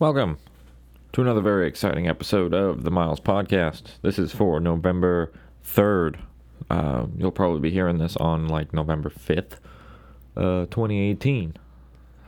Welcome 0.00 0.38
to 1.12 1.20
another 1.20 1.42
very 1.42 1.68
exciting 1.68 2.08
episode 2.08 2.54
of 2.54 2.84
the 2.84 2.90
Miles 2.90 3.20
Podcast. 3.20 3.82
This 4.00 4.18
is 4.18 4.32
for 4.32 4.58
November 4.58 5.30
3rd. 5.62 6.20
Uh, 6.70 7.04
you'll 7.18 7.30
probably 7.30 7.60
be 7.60 7.70
hearing 7.70 7.98
this 7.98 8.16
on 8.16 8.48
like 8.48 8.72
November 8.72 9.10
5th, 9.10 9.58
uh, 10.38 10.64
2018. 10.70 11.54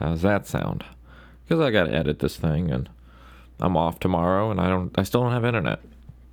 How's 0.00 0.21
that 0.21 0.46
sound? 0.46 0.85
Because 1.44 1.64
I 1.64 1.71
got 1.71 1.85
to 1.85 1.94
edit 1.94 2.19
this 2.19 2.37
thing 2.37 2.71
and 2.71 2.90
I'm 3.58 3.78
off 3.78 3.98
tomorrow 3.98 4.50
and 4.50 4.60
I 4.60 4.68
don't, 4.68 4.90
I 4.98 5.02
still 5.02 5.22
don't 5.22 5.32
have 5.32 5.46
internet. 5.46 5.80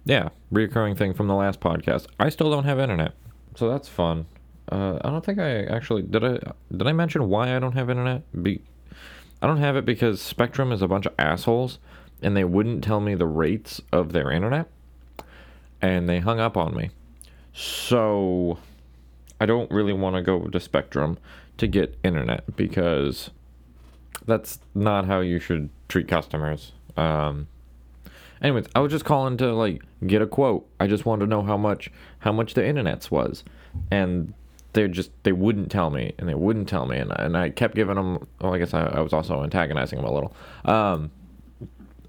Yeah, 0.03 0.31
reoccurring 0.51 0.97
thing 0.97 1.13
from 1.13 1.29
the 1.29 1.35
last 1.35 1.61
podcast. 1.61 2.07
I 2.19 2.27
still 2.27 2.51
don't 2.51 2.65
have 2.65 2.79
internet. 2.79 3.13
So 3.55 3.69
that's 3.69 3.87
fun. 3.87 4.25
Uh, 4.69 4.99
I 5.05 5.09
don't 5.09 5.23
think 5.23 5.39
I 5.39 5.63
actually 5.63 6.01
did. 6.01 6.21
I 6.21 6.37
did 6.69 6.85
I 6.85 6.91
mention 6.91 7.29
why 7.29 7.55
I 7.55 7.59
don't 7.59 7.75
have 7.75 7.89
internet? 7.89 8.23
Be, 8.43 8.61
I 9.41 9.47
don't 9.47 9.57
have 9.57 9.75
it 9.75 9.85
because 9.85 10.21
Spectrum 10.21 10.71
is 10.71 10.81
a 10.81 10.87
bunch 10.87 11.05
of 11.05 11.13
assholes 11.17 11.79
and 12.21 12.35
they 12.35 12.43
wouldn't 12.43 12.83
tell 12.83 12.99
me 12.99 13.15
the 13.15 13.27
rates 13.27 13.81
of 13.91 14.11
their 14.11 14.31
internet 14.31 14.69
and 15.81 16.09
they 16.09 16.19
hung 16.19 16.39
up 16.39 16.57
on 16.57 16.75
me. 16.75 16.89
So 17.53 18.59
I 19.39 19.45
don't 19.45 19.71
really 19.71 19.93
want 19.93 20.15
to 20.15 20.21
go 20.21 20.47
to 20.47 20.59
Spectrum 20.59 21.17
to 21.57 21.67
get 21.67 21.97
internet 22.03 22.55
because 22.55 23.31
that's 24.25 24.59
not 24.75 25.05
how 25.05 25.21
you 25.21 25.39
should 25.39 25.69
treat 25.87 26.07
customers. 26.07 26.73
Um, 26.97 27.47
anyways, 28.41 28.67
I 28.75 28.79
was 28.79 28.91
just 28.91 29.05
calling 29.05 29.37
to 29.37 29.53
like 29.53 29.81
get 30.05 30.21
a 30.21 30.27
quote. 30.27 30.67
I 30.79 30.87
just 30.87 31.05
wanted 31.05 31.25
to 31.25 31.29
know 31.29 31.43
how 31.43 31.57
much 31.57 31.91
how 32.19 32.31
much 32.31 32.53
the 32.53 32.65
internet's 32.65 33.09
was, 33.09 33.43
and 33.89 34.33
they 34.73 34.87
just 34.87 35.11
they 35.23 35.31
wouldn't 35.31 35.71
tell 35.71 35.89
me 35.89 36.13
and 36.17 36.29
they 36.29 36.35
wouldn't 36.35 36.69
tell 36.69 36.85
me 36.85 36.97
and, 36.97 37.11
and 37.17 37.35
i 37.37 37.49
kept 37.49 37.75
giving 37.75 37.95
them 37.95 38.27
well 38.41 38.53
i 38.53 38.57
guess 38.57 38.73
I, 38.73 38.83
I 38.83 38.99
was 39.01 39.13
also 39.13 39.43
antagonizing 39.43 39.97
them 39.97 40.07
a 40.07 40.13
little. 40.13 40.35
Um, 40.65 41.11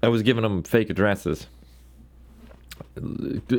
i 0.03 0.07
was 0.07 0.21
giving 0.21 0.43
them 0.43 0.63
fake 0.63 0.89
addresses 0.89 1.47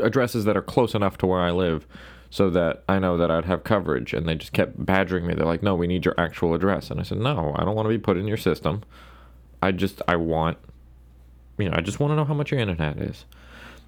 addresses 0.03 0.45
that 0.45 0.57
are 0.57 0.63
close 0.63 0.95
enough 0.95 1.19
to 1.19 1.27
where 1.27 1.41
i 1.41 1.51
live 1.51 1.87
so 2.31 2.51
that 2.51 2.83
i 2.89 2.99
know 2.99 3.17
that 3.17 3.31
i'd 3.31 3.45
have 3.45 3.65
coverage 3.65 4.13
and 4.13 4.29
they 4.29 4.35
just 4.35 4.53
kept 4.53 4.85
badgering 4.85 5.27
me. 5.27 5.35
They're 5.35 5.47
like 5.47 5.63
no 5.63 5.75
we 5.75 5.87
need 5.87 6.05
your 6.05 6.15
actual 6.19 6.55
address. 6.55 6.91
And 6.91 7.01
i 7.01 7.03
said 7.03 7.19
no 7.19 7.55
i 7.57 7.65
don't 7.65 7.75
want 7.75 7.87
to 7.87 7.91
be 7.91 7.99
put 7.99 8.17
in 8.17 8.27
your 8.27 8.37
system. 8.37 8.83
I 9.61 9.71
just 9.73 10.03
i 10.09 10.17
want 10.17 10.59
you 11.59 11.69
know 11.69 11.77
i 11.77 11.81
just 11.81 12.01
want 12.01 12.11
to 12.13 12.17
know 12.17 12.25
how 12.25 12.35
much 12.35 12.51
your 12.51 12.61
internet 12.61 12.99
is. 12.99 13.25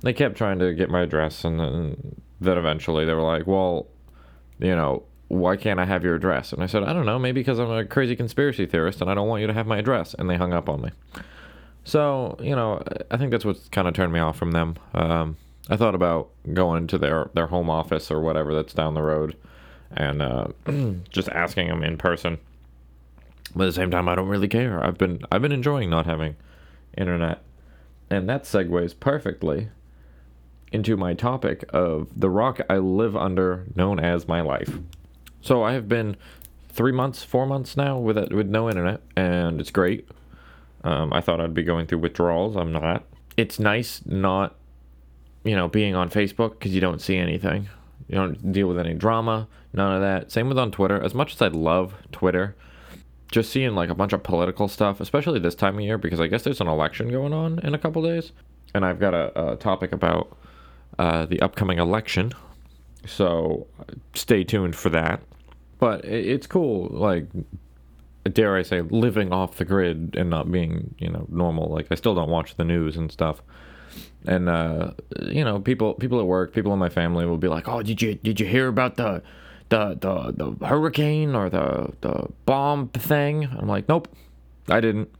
They 0.02 0.12
kept 0.12 0.36
trying 0.36 0.58
to 0.58 0.74
get 0.74 0.90
my 0.90 1.00
address 1.00 1.44
and 1.44 1.58
then, 1.58 2.20
then 2.40 2.58
eventually 2.58 3.04
they 3.04 3.14
were 3.14 3.22
like 3.22 3.46
well 3.46 3.86
you 4.58 4.74
know, 4.74 5.02
why 5.28 5.56
can't 5.56 5.80
I 5.80 5.84
have 5.84 6.04
your 6.04 6.14
address? 6.14 6.52
And 6.52 6.62
I 6.62 6.66
said, 6.66 6.82
I 6.82 6.92
don't 6.92 7.06
know, 7.06 7.18
maybe 7.18 7.40
because 7.40 7.58
I'm 7.58 7.70
a 7.70 7.84
crazy 7.84 8.14
conspiracy 8.14 8.66
theorist 8.66 9.00
and 9.00 9.10
I 9.10 9.14
don't 9.14 9.28
want 9.28 9.40
you 9.40 9.46
to 9.46 9.52
have 9.52 9.66
my 9.66 9.78
address. 9.78 10.14
And 10.14 10.28
they 10.28 10.36
hung 10.36 10.52
up 10.52 10.68
on 10.68 10.82
me. 10.82 10.90
So, 11.84 12.36
you 12.40 12.54
know, 12.54 12.82
I 13.10 13.16
think 13.16 13.30
that's 13.30 13.44
what's 13.44 13.68
kind 13.68 13.88
of 13.88 13.94
turned 13.94 14.12
me 14.12 14.20
off 14.20 14.36
from 14.36 14.52
them. 14.52 14.76
Um, 14.94 15.36
I 15.68 15.76
thought 15.76 15.94
about 15.94 16.30
going 16.52 16.86
to 16.88 16.98
their, 16.98 17.30
their 17.34 17.46
home 17.46 17.70
office 17.70 18.10
or 18.10 18.20
whatever 18.20 18.54
that's 18.54 18.74
down 18.74 18.94
the 18.94 19.02
road 19.02 19.36
and 19.96 20.22
uh, 20.22 20.48
just 21.10 21.28
asking 21.30 21.68
them 21.68 21.82
in 21.82 21.96
person. 21.96 22.38
But 23.54 23.64
at 23.64 23.66
the 23.66 23.72
same 23.72 23.90
time, 23.90 24.08
I 24.08 24.14
don't 24.14 24.28
really 24.28 24.48
care. 24.48 24.82
I've 24.84 24.98
been 24.98 25.20
I've 25.30 25.42
been 25.42 25.52
enjoying 25.52 25.90
not 25.90 26.06
having 26.06 26.36
internet, 26.96 27.42
and 28.10 28.28
that 28.28 28.44
segues 28.44 28.98
perfectly 28.98 29.68
into 30.74 30.96
my 30.96 31.14
topic 31.14 31.64
of 31.72 32.08
the 32.16 32.28
rock 32.28 32.60
I 32.68 32.78
live 32.78 33.16
under, 33.16 33.64
known 33.76 34.00
as 34.00 34.26
my 34.26 34.40
life. 34.40 34.78
So 35.40 35.62
I 35.62 35.74
have 35.74 35.88
been 35.88 36.16
three 36.68 36.90
months, 36.90 37.22
four 37.22 37.46
months 37.46 37.76
now 37.76 37.96
with 37.96 38.18
it, 38.18 38.32
with 38.32 38.48
no 38.48 38.68
internet, 38.68 39.00
and 39.14 39.60
it's 39.60 39.70
great. 39.70 40.08
Um, 40.82 41.12
I 41.12 41.20
thought 41.20 41.40
I'd 41.40 41.54
be 41.54 41.62
going 41.62 41.86
through 41.86 42.00
withdrawals. 42.00 42.56
I'm 42.56 42.72
not. 42.72 43.04
It's 43.36 43.60
nice 43.60 44.02
not, 44.04 44.56
you 45.44 45.54
know, 45.54 45.68
being 45.68 45.94
on 45.94 46.10
Facebook 46.10 46.58
because 46.58 46.74
you 46.74 46.80
don't 46.80 47.00
see 47.00 47.18
anything. 47.18 47.68
You 48.08 48.16
don't 48.16 48.52
deal 48.52 48.66
with 48.66 48.78
any 48.78 48.94
drama, 48.94 49.46
none 49.72 49.94
of 49.94 50.00
that. 50.02 50.32
Same 50.32 50.48
with 50.48 50.58
on 50.58 50.72
Twitter. 50.72 51.00
As 51.00 51.14
much 51.14 51.34
as 51.34 51.40
I 51.40 51.48
love 51.48 51.94
Twitter, 52.10 52.56
just 53.30 53.50
seeing 53.50 53.76
like 53.76 53.90
a 53.90 53.94
bunch 53.94 54.12
of 54.12 54.24
political 54.24 54.66
stuff, 54.66 55.00
especially 55.00 55.38
this 55.38 55.54
time 55.54 55.76
of 55.76 55.82
year, 55.82 55.98
because 55.98 56.20
I 56.20 56.26
guess 56.26 56.42
there's 56.42 56.60
an 56.60 56.66
election 56.66 57.10
going 57.10 57.32
on 57.32 57.60
in 57.60 57.74
a 57.74 57.78
couple 57.78 58.02
days, 58.02 58.32
and 58.74 58.84
I've 58.84 58.98
got 58.98 59.14
a, 59.14 59.52
a 59.52 59.56
topic 59.56 59.92
about 59.92 60.36
uh, 60.98 61.26
the 61.26 61.40
upcoming 61.40 61.78
election. 61.78 62.32
So 63.06 63.66
stay 64.14 64.44
tuned 64.44 64.76
for 64.76 64.90
that. 64.90 65.22
But 65.78 66.04
it's 66.04 66.46
cool, 66.46 66.88
like, 66.90 67.26
dare 68.24 68.56
I 68.56 68.62
say, 68.62 68.80
living 68.80 69.32
off 69.32 69.56
the 69.56 69.64
grid 69.64 70.14
and 70.16 70.30
not 70.30 70.50
being, 70.50 70.94
you 70.98 71.10
know, 71.10 71.26
normal. 71.28 71.68
Like, 71.68 71.88
I 71.90 71.94
still 71.94 72.14
don't 72.14 72.30
watch 72.30 72.56
the 72.56 72.64
news 72.64 72.96
and 72.96 73.12
stuff. 73.12 73.42
And 74.26 74.48
uh, 74.48 74.92
you 75.20 75.44
know, 75.44 75.60
people 75.60 75.94
people 75.94 76.18
at 76.18 76.26
work, 76.26 76.54
people 76.54 76.72
in 76.72 76.78
my 76.78 76.88
family 76.88 77.26
will 77.26 77.36
be 77.36 77.48
like, 77.48 77.68
"Oh, 77.68 77.82
did 77.82 78.00
you 78.00 78.14
did 78.14 78.40
you 78.40 78.46
hear 78.46 78.68
about 78.68 78.96
the 78.96 79.22
the 79.68 79.98
the, 80.00 80.54
the 80.56 80.66
hurricane 80.66 81.34
or 81.34 81.50
the 81.50 81.92
the 82.00 82.28
bomb 82.46 82.88
thing?" 82.88 83.44
I'm 83.44 83.68
like, 83.68 83.88
"Nope, 83.88 84.08
I 84.68 84.80
didn't." 84.80 85.10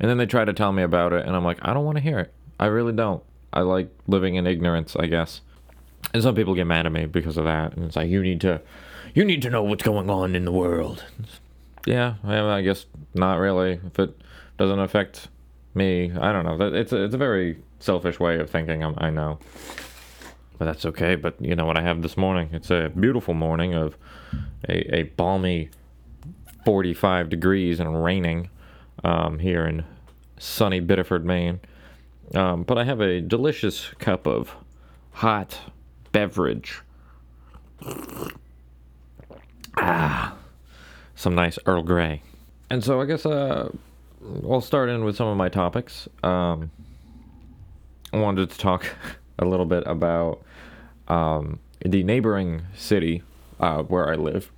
And 0.00 0.10
then 0.10 0.18
they 0.18 0.26
try 0.26 0.44
to 0.44 0.52
tell 0.52 0.72
me 0.72 0.82
about 0.82 1.12
it, 1.12 1.24
and 1.24 1.36
I'm 1.36 1.44
like, 1.44 1.58
"I 1.62 1.72
don't 1.72 1.84
want 1.84 1.98
to 1.98 2.02
hear 2.02 2.18
it. 2.18 2.32
I 2.58 2.66
really 2.66 2.92
don't." 2.92 3.22
I 3.52 3.60
like 3.60 3.90
living 4.06 4.34
in 4.34 4.46
ignorance, 4.46 4.96
I 4.96 5.06
guess. 5.06 5.40
And 6.12 6.22
some 6.22 6.34
people 6.34 6.54
get 6.54 6.66
mad 6.66 6.86
at 6.86 6.92
me 6.92 7.06
because 7.06 7.36
of 7.36 7.44
that. 7.44 7.76
And 7.76 7.86
it's 7.86 7.96
like 7.96 8.08
you 8.08 8.22
need 8.22 8.40
to, 8.42 8.60
you 9.14 9.24
need 9.24 9.42
to 9.42 9.50
know 9.50 9.62
what's 9.62 9.82
going 9.82 10.10
on 10.10 10.34
in 10.34 10.44
the 10.44 10.52
world. 10.52 11.04
Yeah, 11.86 12.14
I 12.24 12.62
guess 12.62 12.86
not 13.14 13.36
really. 13.38 13.80
If 13.86 13.98
it 13.98 14.20
doesn't 14.58 14.78
affect 14.78 15.28
me, 15.74 16.12
I 16.12 16.32
don't 16.32 16.44
know. 16.44 16.74
It's 16.74 16.92
a, 16.92 17.04
it's 17.04 17.14
a 17.14 17.18
very 17.18 17.58
selfish 17.78 18.20
way 18.20 18.38
of 18.38 18.50
thinking. 18.50 18.82
I 18.98 19.10
know, 19.10 19.38
but 20.58 20.66
that's 20.66 20.84
okay. 20.86 21.14
But 21.14 21.40
you 21.40 21.56
know 21.56 21.64
what 21.64 21.78
I 21.78 21.82
have 21.82 22.02
this 22.02 22.16
morning? 22.16 22.50
It's 22.52 22.70
a 22.70 22.90
beautiful 22.94 23.34
morning 23.34 23.74
of 23.74 23.96
a, 24.68 24.96
a 24.96 25.02
balmy 25.04 25.70
45 26.64 27.30
degrees 27.30 27.80
and 27.80 28.04
raining 28.04 28.50
um, 29.04 29.38
here 29.38 29.66
in 29.66 29.84
sunny 30.38 30.80
Biddeford, 30.80 31.24
Maine. 31.24 31.60
Um, 32.34 32.62
but 32.62 32.78
I 32.78 32.84
have 32.84 33.00
a 33.00 33.20
delicious 33.20 33.88
cup 33.98 34.26
of 34.26 34.54
hot 35.12 35.58
beverage. 36.12 36.82
Ah, 39.76 40.36
some 41.14 41.34
nice 41.34 41.58
Earl 41.66 41.82
Grey. 41.82 42.22
And 42.70 42.84
so 42.84 43.00
I 43.00 43.06
guess 43.06 43.24
uh, 43.24 43.70
I'll 44.44 44.60
start 44.60 44.88
in 44.88 45.04
with 45.04 45.16
some 45.16 45.28
of 45.28 45.36
my 45.36 45.48
topics. 45.48 46.08
Um, 46.22 46.70
I 48.12 48.18
wanted 48.18 48.50
to 48.50 48.58
talk 48.58 48.86
a 49.38 49.44
little 49.44 49.66
bit 49.66 49.84
about 49.86 50.42
um, 51.08 51.60
the 51.84 52.02
neighboring 52.02 52.62
city 52.74 53.22
uh, 53.60 53.82
where 53.82 54.08
I 54.08 54.16
live 54.16 54.50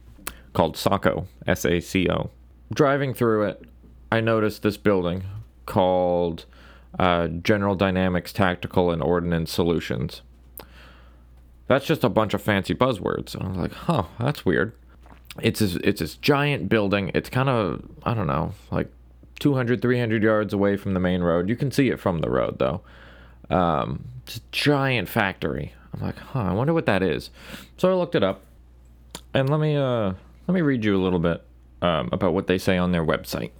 called 0.52 0.76
Saco, 0.76 1.26
S 1.46 1.64
A 1.64 1.80
C 1.80 2.08
O. 2.10 2.30
Driving 2.72 3.14
through 3.14 3.44
it, 3.44 3.62
I 4.10 4.20
noticed 4.20 4.62
this 4.62 4.76
building 4.76 5.24
called 5.66 6.46
uh, 6.98 7.28
General 7.28 7.74
Dynamics 7.74 8.32
Tactical 8.32 8.90
and 8.90 9.02
Ordnance 9.02 9.52
Solutions. 9.52 10.22
That's 11.66 11.86
just 11.86 12.02
a 12.02 12.08
bunch 12.08 12.34
of 12.34 12.42
fancy 12.42 12.74
buzzwords. 12.74 13.34
And 13.34 13.44
I 13.44 13.48
was 13.48 13.56
like, 13.58 13.72
huh, 13.72 14.04
that's 14.18 14.44
weird. 14.44 14.72
It's 15.40 15.60
this, 15.60 15.76
it's 15.76 16.00
this 16.00 16.16
giant 16.16 16.68
building. 16.68 17.12
It's 17.14 17.30
kind 17.30 17.48
of, 17.48 17.84
I 18.02 18.14
don't 18.14 18.26
know, 18.26 18.52
like 18.70 18.90
200, 19.38 19.80
300 19.80 20.22
yards 20.22 20.52
away 20.52 20.76
from 20.76 20.94
the 20.94 21.00
main 21.00 21.22
road. 21.22 21.48
You 21.48 21.56
can 21.56 21.70
see 21.70 21.88
it 21.88 22.00
from 22.00 22.18
the 22.18 22.28
road, 22.28 22.58
though. 22.58 22.80
Um, 23.48 24.04
it's 24.26 24.38
a 24.38 24.40
giant 24.50 25.08
factory. 25.08 25.72
I'm 25.94 26.00
like, 26.00 26.18
huh, 26.18 26.42
I 26.42 26.52
wonder 26.52 26.74
what 26.74 26.86
that 26.86 27.02
is. 27.02 27.30
So 27.76 27.90
I 27.90 27.94
looked 27.94 28.14
it 28.16 28.24
up. 28.24 28.42
And 29.32 29.48
let 29.48 29.60
me, 29.60 29.76
uh, 29.76 30.14
let 30.48 30.54
me 30.54 30.60
read 30.60 30.84
you 30.84 30.96
a 30.96 31.02
little 31.02 31.20
bit 31.20 31.44
um, 31.82 32.08
about 32.12 32.34
what 32.34 32.46
they 32.46 32.58
say 32.58 32.76
on 32.76 32.92
their 32.92 33.04
website. 33.04 33.50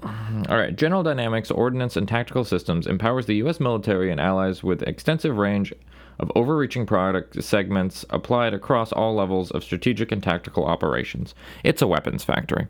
All 0.51 0.57
right, 0.57 0.75
General 0.75 1.03
Dynamics 1.03 1.51
Ordnance 1.51 1.97
and 1.97 2.07
Tactical 2.07 2.45
Systems 2.45 2.87
empowers 2.87 3.27
the 3.27 3.37
U.S. 3.37 3.61
military 3.61 4.11
and 4.11 4.21
allies 4.21 4.63
with 4.63 4.83
extensive 4.83 5.37
range 5.37 5.73
of 6.19 6.31
overreaching 6.35 6.85
product 6.85 7.43
segments 7.43 8.05
applied 8.11 8.53
across 8.53 8.93
all 8.93 9.15
levels 9.15 9.51
of 9.51 9.65
strategic 9.65 10.13
and 10.13 10.23
tactical 10.23 10.67
operations. 10.67 11.35
It's 11.65 11.81
a 11.81 11.87
weapons 11.87 12.23
factory. 12.25 12.69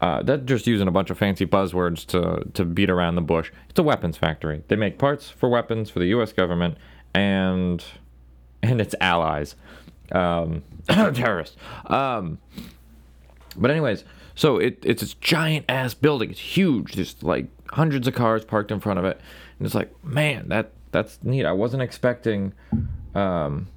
Uh, 0.00 0.22
that's 0.22 0.44
just 0.44 0.66
using 0.66 0.88
a 0.88 0.90
bunch 0.90 1.10
of 1.10 1.18
fancy 1.18 1.46
buzzwords 1.46 2.04
to, 2.06 2.50
to 2.54 2.64
beat 2.64 2.90
around 2.90 3.14
the 3.14 3.20
bush. 3.22 3.52
It's 3.68 3.78
a 3.78 3.84
weapons 3.84 4.16
factory. 4.16 4.64
They 4.66 4.74
make 4.74 4.98
parts 4.98 5.28
for 5.28 5.48
weapons 5.48 5.90
for 5.90 6.00
the 6.00 6.06
U.S. 6.06 6.32
government 6.32 6.76
and 7.14 7.84
and 8.64 8.80
its 8.80 8.94
allies, 9.00 9.56
um, 10.12 10.62
terrorists. 10.88 11.56
Um, 11.86 12.38
but 13.56 13.70
anyways, 13.70 14.04
so 14.34 14.58
it, 14.58 14.78
it's 14.82 15.02
this 15.02 15.14
giant 15.14 15.66
ass 15.68 15.94
building. 15.94 16.30
It's 16.30 16.40
huge. 16.40 16.94
There's 16.94 17.22
like 17.22 17.46
hundreds 17.70 18.06
of 18.08 18.14
cars 18.14 18.44
parked 18.44 18.70
in 18.70 18.80
front 18.80 18.98
of 18.98 19.04
it, 19.04 19.20
and 19.58 19.66
it's 19.66 19.74
like, 19.74 19.92
man, 20.04 20.48
that 20.48 20.72
that's 20.90 21.18
neat. 21.22 21.44
I 21.44 21.52
wasn't 21.52 21.82
expecting 21.82 22.52
um, 23.14 23.68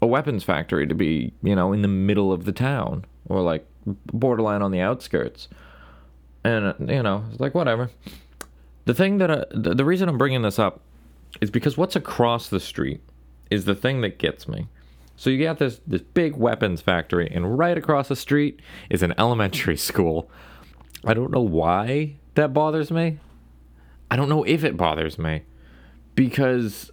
a 0.00 0.06
weapons 0.06 0.44
factory 0.44 0.86
to 0.86 0.94
be, 0.94 1.32
you 1.42 1.54
know, 1.54 1.72
in 1.72 1.82
the 1.82 1.88
middle 1.88 2.32
of 2.32 2.44
the 2.44 2.52
town 2.52 3.04
or 3.28 3.40
like 3.42 3.66
borderline 4.12 4.62
on 4.62 4.70
the 4.70 4.80
outskirts. 4.80 5.48
And 6.44 6.66
uh, 6.66 6.74
you 6.80 7.02
know, 7.02 7.24
it's 7.30 7.40
like 7.40 7.54
whatever. 7.54 7.90
The 8.84 8.94
thing 8.94 9.18
that 9.18 9.30
I, 9.30 9.44
the, 9.50 9.74
the 9.74 9.84
reason 9.84 10.08
I'm 10.08 10.18
bringing 10.18 10.42
this 10.42 10.58
up 10.58 10.80
is 11.40 11.50
because 11.50 11.76
what's 11.76 11.96
across 11.96 12.48
the 12.48 12.60
street 12.60 13.00
is 13.50 13.64
the 13.64 13.74
thing 13.74 14.00
that 14.02 14.18
gets 14.18 14.48
me. 14.48 14.68
So 15.16 15.30
you 15.30 15.42
got 15.42 15.58
this 15.58 15.80
this 15.86 16.02
big 16.02 16.36
weapons 16.36 16.80
factory, 16.80 17.30
and 17.32 17.58
right 17.58 17.76
across 17.76 18.08
the 18.08 18.16
street 18.16 18.60
is 18.90 19.02
an 19.02 19.14
elementary 19.18 19.76
school. 19.88 20.30
I 21.04 21.14
don't 21.14 21.30
know 21.30 21.42
why 21.42 22.16
that 22.34 22.52
bothers 22.52 22.90
me. 22.90 23.18
I 24.10 24.16
don't 24.16 24.28
know 24.28 24.44
if 24.44 24.62
it 24.62 24.76
bothers 24.76 25.18
me 25.18 25.42
because 26.14 26.90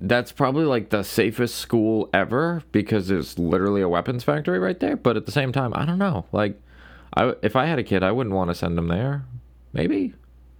that's 0.00 0.32
probably 0.32 0.64
like 0.64 0.90
the 0.90 1.02
safest 1.02 1.56
school 1.56 2.08
ever 2.12 2.62
because 2.72 3.08
there's 3.08 3.38
literally 3.38 3.82
a 3.82 3.88
weapons 3.88 4.24
factory 4.24 4.58
right 4.58 4.80
there. 4.80 4.96
But 4.96 5.16
at 5.16 5.26
the 5.26 5.32
same 5.32 5.52
time, 5.52 5.72
I 5.74 5.84
don't 5.84 5.98
know. 5.98 6.26
Like, 6.32 6.60
I 7.14 7.34
if 7.42 7.56
I 7.56 7.66
had 7.66 7.78
a 7.78 7.84
kid, 7.84 8.02
I 8.02 8.12
wouldn't 8.12 8.34
want 8.34 8.50
to 8.50 8.54
send 8.54 8.78
him 8.78 8.88
there. 8.88 9.24
Maybe 9.72 10.14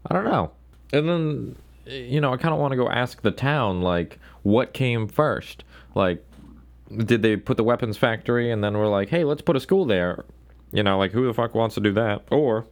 I 0.07 0.15
don't 0.15 0.25
know. 0.25 0.53
And 0.93 1.09
then 1.09 1.57
you 1.87 2.21
know, 2.21 2.33
I 2.33 2.37
kind 2.37 2.55
of 2.55 2.61
want 2.61 2.73
to 2.73 2.77
go 2.77 2.89
ask 2.89 3.23
the 3.23 3.31
town 3.31 3.83
like 3.83 4.19
what 4.43 4.73
came 4.73 5.09
first. 5.09 5.65
Like, 5.95 6.25
did 6.97 7.23
they 7.23 7.37
put 7.37 7.57
the 7.57 7.65
weapons 7.65 7.97
factory 7.97 8.51
and 8.51 8.63
then 8.63 8.77
we're 8.77 8.89
like, 8.89 9.09
hey, 9.09 9.25
let's 9.25 9.43
put 9.43 9.57
a 9.57 9.61
school 9.61 9.85
there? 9.85 10.25
You 10.73 10.83
know, 10.83 10.99
like 10.99 11.13
who 11.13 11.27
the 11.27 11.35
fuck 11.35 11.55
wants 11.55 11.75
to 11.77 11.81
do 11.81 11.93
that? 11.93 12.25
Or 12.31 12.67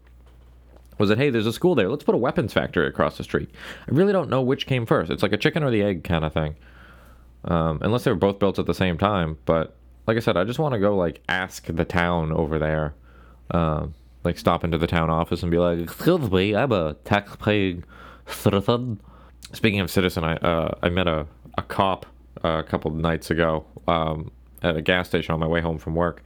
was 0.98 1.10
it, 1.10 1.18
hey, 1.18 1.30
there's 1.30 1.46
a 1.46 1.52
school 1.52 1.74
there. 1.74 1.88
Let's 1.88 2.04
put 2.04 2.14
a 2.14 2.18
weapons 2.18 2.52
factory 2.52 2.86
across 2.86 3.16
the 3.16 3.24
street. 3.24 3.50
I 3.88 3.94
really 3.94 4.12
don't 4.12 4.30
know 4.30 4.42
which 4.42 4.66
came 4.66 4.86
first. 4.86 5.10
It's 5.10 5.22
like 5.22 5.32
a 5.32 5.36
chicken 5.36 5.62
or 5.62 5.70
the 5.70 5.82
egg 5.82 6.04
kind 6.04 6.24
of 6.24 6.32
thing. 6.32 6.56
Um, 7.44 7.78
unless 7.82 8.04
they 8.04 8.10
were 8.10 8.16
both 8.16 8.38
built 8.38 8.58
at 8.58 8.66
the 8.66 8.74
same 8.74 8.98
time. 8.98 9.38
But 9.44 9.76
like 10.06 10.16
I 10.16 10.20
said, 10.20 10.36
I 10.36 10.44
just 10.44 10.58
want 10.58 10.72
to 10.74 10.80
go 10.80 10.96
like 10.96 11.22
ask 11.28 11.66
the 11.66 11.84
town 11.84 12.32
over 12.32 12.58
there. 12.58 12.94
Um, 13.52 13.94
like 14.24 14.38
stop 14.38 14.64
into 14.64 14.78
the 14.78 14.86
town 14.86 15.10
office 15.10 15.42
and 15.42 15.50
be 15.50 15.58
like, 15.58 15.78
excuse 15.78 16.30
me, 16.30 16.54
I'm 16.54 16.72
a 16.72 16.94
tax-paying 17.04 17.84
citizen. 18.26 19.00
Speaking 19.52 19.80
of 19.80 19.90
citizen, 19.90 20.24
I 20.24 20.36
uh, 20.36 20.74
I 20.82 20.88
met 20.88 21.06
a, 21.06 21.26
a 21.56 21.62
cop 21.62 22.04
a 22.42 22.62
couple 22.62 22.90
nights 22.90 23.30
ago 23.30 23.64
um, 23.86 24.30
at 24.62 24.76
a 24.76 24.82
gas 24.82 25.08
station 25.08 25.32
on 25.32 25.40
my 25.40 25.46
way 25.46 25.60
home 25.60 25.78
from 25.78 25.94
work. 25.94 26.22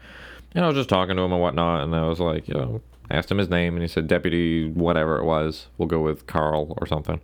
And 0.54 0.64
I 0.64 0.68
was 0.68 0.76
just 0.76 0.88
talking 0.88 1.16
to 1.16 1.22
him 1.22 1.32
and 1.32 1.40
whatnot, 1.40 1.82
and 1.82 1.96
I 1.96 2.06
was 2.06 2.20
like, 2.20 2.46
you 2.46 2.54
know, 2.54 2.82
asked 3.10 3.30
him 3.30 3.38
his 3.38 3.48
name, 3.48 3.74
and 3.74 3.82
he 3.82 3.88
said 3.88 4.06
Deputy 4.06 4.68
whatever 4.68 5.18
it 5.18 5.24
was. 5.24 5.68
We'll 5.78 5.88
go 5.88 6.00
with 6.00 6.26
Carl 6.26 6.76
or 6.78 6.86
something. 6.86 7.20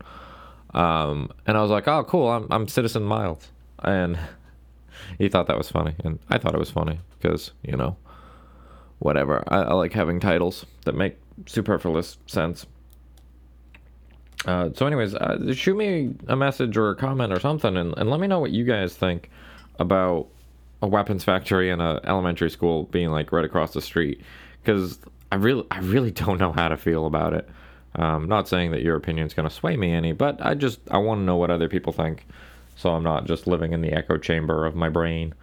Um, 0.74 1.30
and 1.46 1.56
I 1.56 1.62
was 1.62 1.70
like, 1.70 1.88
oh, 1.88 2.04
cool, 2.04 2.28
I'm 2.28 2.46
I'm 2.50 2.68
Citizen 2.68 3.02
Miles, 3.02 3.48
and 3.80 4.18
he 5.18 5.28
thought 5.28 5.46
that 5.46 5.58
was 5.58 5.70
funny, 5.70 5.94
and 6.04 6.18
I 6.30 6.38
thought 6.38 6.54
it 6.54 6.58
was 6.58 6.70
funny 6.70 7.00
because 7.18 7.52
you 7.62 7.76
know, 7.76 7.96
whatever. 8.98 9.44
I, 9.48 9.62
I 9.62 9.72
like 9.74 9.92
having 9.92 10.20
titles 10.20 10.66
that 10.84 10.94
make 10.94 11.16
superfluous 11.46 12.18
sense. 12.26 12.66
Uh, 14.46 14.70
so, 14.74 14.86
anyways, 14.86 15.14
uh, 15.14 15.52
shoot 15.52 15.76
me 15.76 16.14
a 16.28 16.36
message 16.36 16.76
or 16.76 16.90
a 16.90 16.96
comment 16.96 17.32
or 17.32 17.40
something, 17.40 17.76
and, 17.76 17.96
and 17.96 18.08
let 18.08 18.20
me 18.20 18.26
know 18.26 18.38
what 18.38 18.50
you 18.50 18.64
guys 18.64 18.94
think 18.94 19.30
about 19.78 20.28
a 20.80 20.86
weapons 20.86 21.24
factory 21.24 21.70
and 21.70 21.82
a 21.82 22.00
elementary 22.04 22.50
school 22.50 22.84
being 22.84 23.10
like 23.10 23.32
right 23.32 23.44
across 23.44 23.72
the 23.72 23.82
street. 23.82 24.20
Because 24.62 24.98
I 25.32 25.36
really, 25.36 25.66
I 25.70 25.80
really 25.80 26.10
don't 26.10 26.38
know 26.38 26.52
how 26.52 26.68
to 26.68 26.76
feel 26.76 27.06
about 27.06 27.32
it. 27.32 27.48
Um, 27.94 28.28
not 28.28 28.48
saying 28.48 28.70
that 28.72 28.82
your 28.82 28.96
opinion 28.96 29.26
is 29.26 29.34
going 29.34 29.48
to 29.48 29.54
sway 29.54 29.76
me 29.76 29.92
any, 29.92 30.12
but 30.12 30.44
I 30.44 30.54
just 30.54 30.78
I 30.90 30.98
want 30.98 31.20
to 31.20 31.24
know 31.24 31.36
what 31.36 31.50
other 31.50 31.68
people 31.68 31.92
think, 31.92 32.26
so 32.76 32.90
I'm 32.90 33.02
not 33.02 33.26
just 33.26 33.46
living 33.46 33.72
in 33.72 33.80
the 33.80 33.92
echo 33.92 34.18
chamber 34.18 34.66
of 34.66 34.76
my 34.76 34.88
brain. 34.88 35.34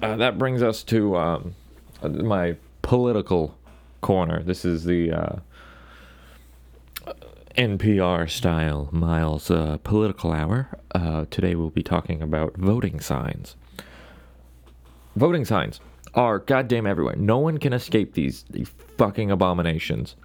Uh, 0.00 0.16
that 0.16 0.38
brings 0.38 0.62
us 0.62 0.82
to 0.84 1.16
um, 1.16 1.54
my 2.02 2.56
political 2.80 3.56
corner. 4.00 4.42
This 4.42 4.64
is 4.64 4.84
the 4.84 5.12
uh, 5.12 5.36
NPR 7.56 8.28
style 8.30 8.88
Miles 8.92 9.50
uh, 9.50 9.78
political 9.82 10.32
hour. 10.32 10.78
Uh, 10.94 11.26
today 11.30 11.54
we'll 11.54 11.70
be 11.70 11.82
talking 11.82 12.22
about 12.22 12.56
voting 12.56 13.00
signs. 13.00 13.56
Voting 15.16 15.44
signs 15.44 15.80
are 16.14 16.38
goddamn 16.38 16.86
everywhere. 16.86 17.16
No 17.16 17.38
one 17.38 17.58
can 17.58 17.72
escape 17.72 18.14
these, 18.14 18.44
these 18.50 18.70
fucking 18.98 19.30
abominations. 19.30 20.16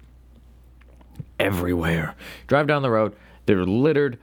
Everywhere. 1.38 2.14
Drive 2.46 2.66
down 2.66 2.82
the 2.82 2.90
road, 2.90 3.14
they're 3.46 3.64
littered 3.64 4.18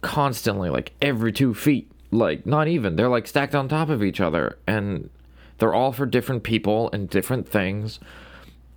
constantly, 0.00 0.70
like 0.70 0.92
every 1.00 1.32
two 1.32 1.54
feet. 1.54 1.90
Like, 2.10 2.46
not 2.46 2.68
even. 2.68 2.96
They're 2.96 3.08
like 3.08 3.26
stacked 3.26 3.54
on 3.54 3.68
top 3.68 3.88
of 3.88 4.02
each 4.02 4.20
other. 4.20 4.58
And 4.66 5.10
they're 5.58 5.74
all 5.74 5.92
for 5.92 6.06
different 6.06 6.42
people 6.42 6.90
and 6.92 7.10
different 7.10 7.48
things. 7.48 7.98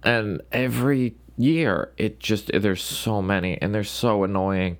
And 0.03 0.41
every 0.51 1.15
year. 1.39 1.91
It 1.97 2.19
just 2.19 2.51
there's 2.53 2.83
so 2.83 3.21
many 3.21 3.59
and 3.61 3.73
they're 3.73 3.83
so 3.83 4.23
annoying. 4.23 4.77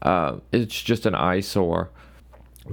Uh, 0.00 0.38
it's 0.52 0.80
just 0.80 1.06
an 1.06 1.14
eyesore 1.14 1.90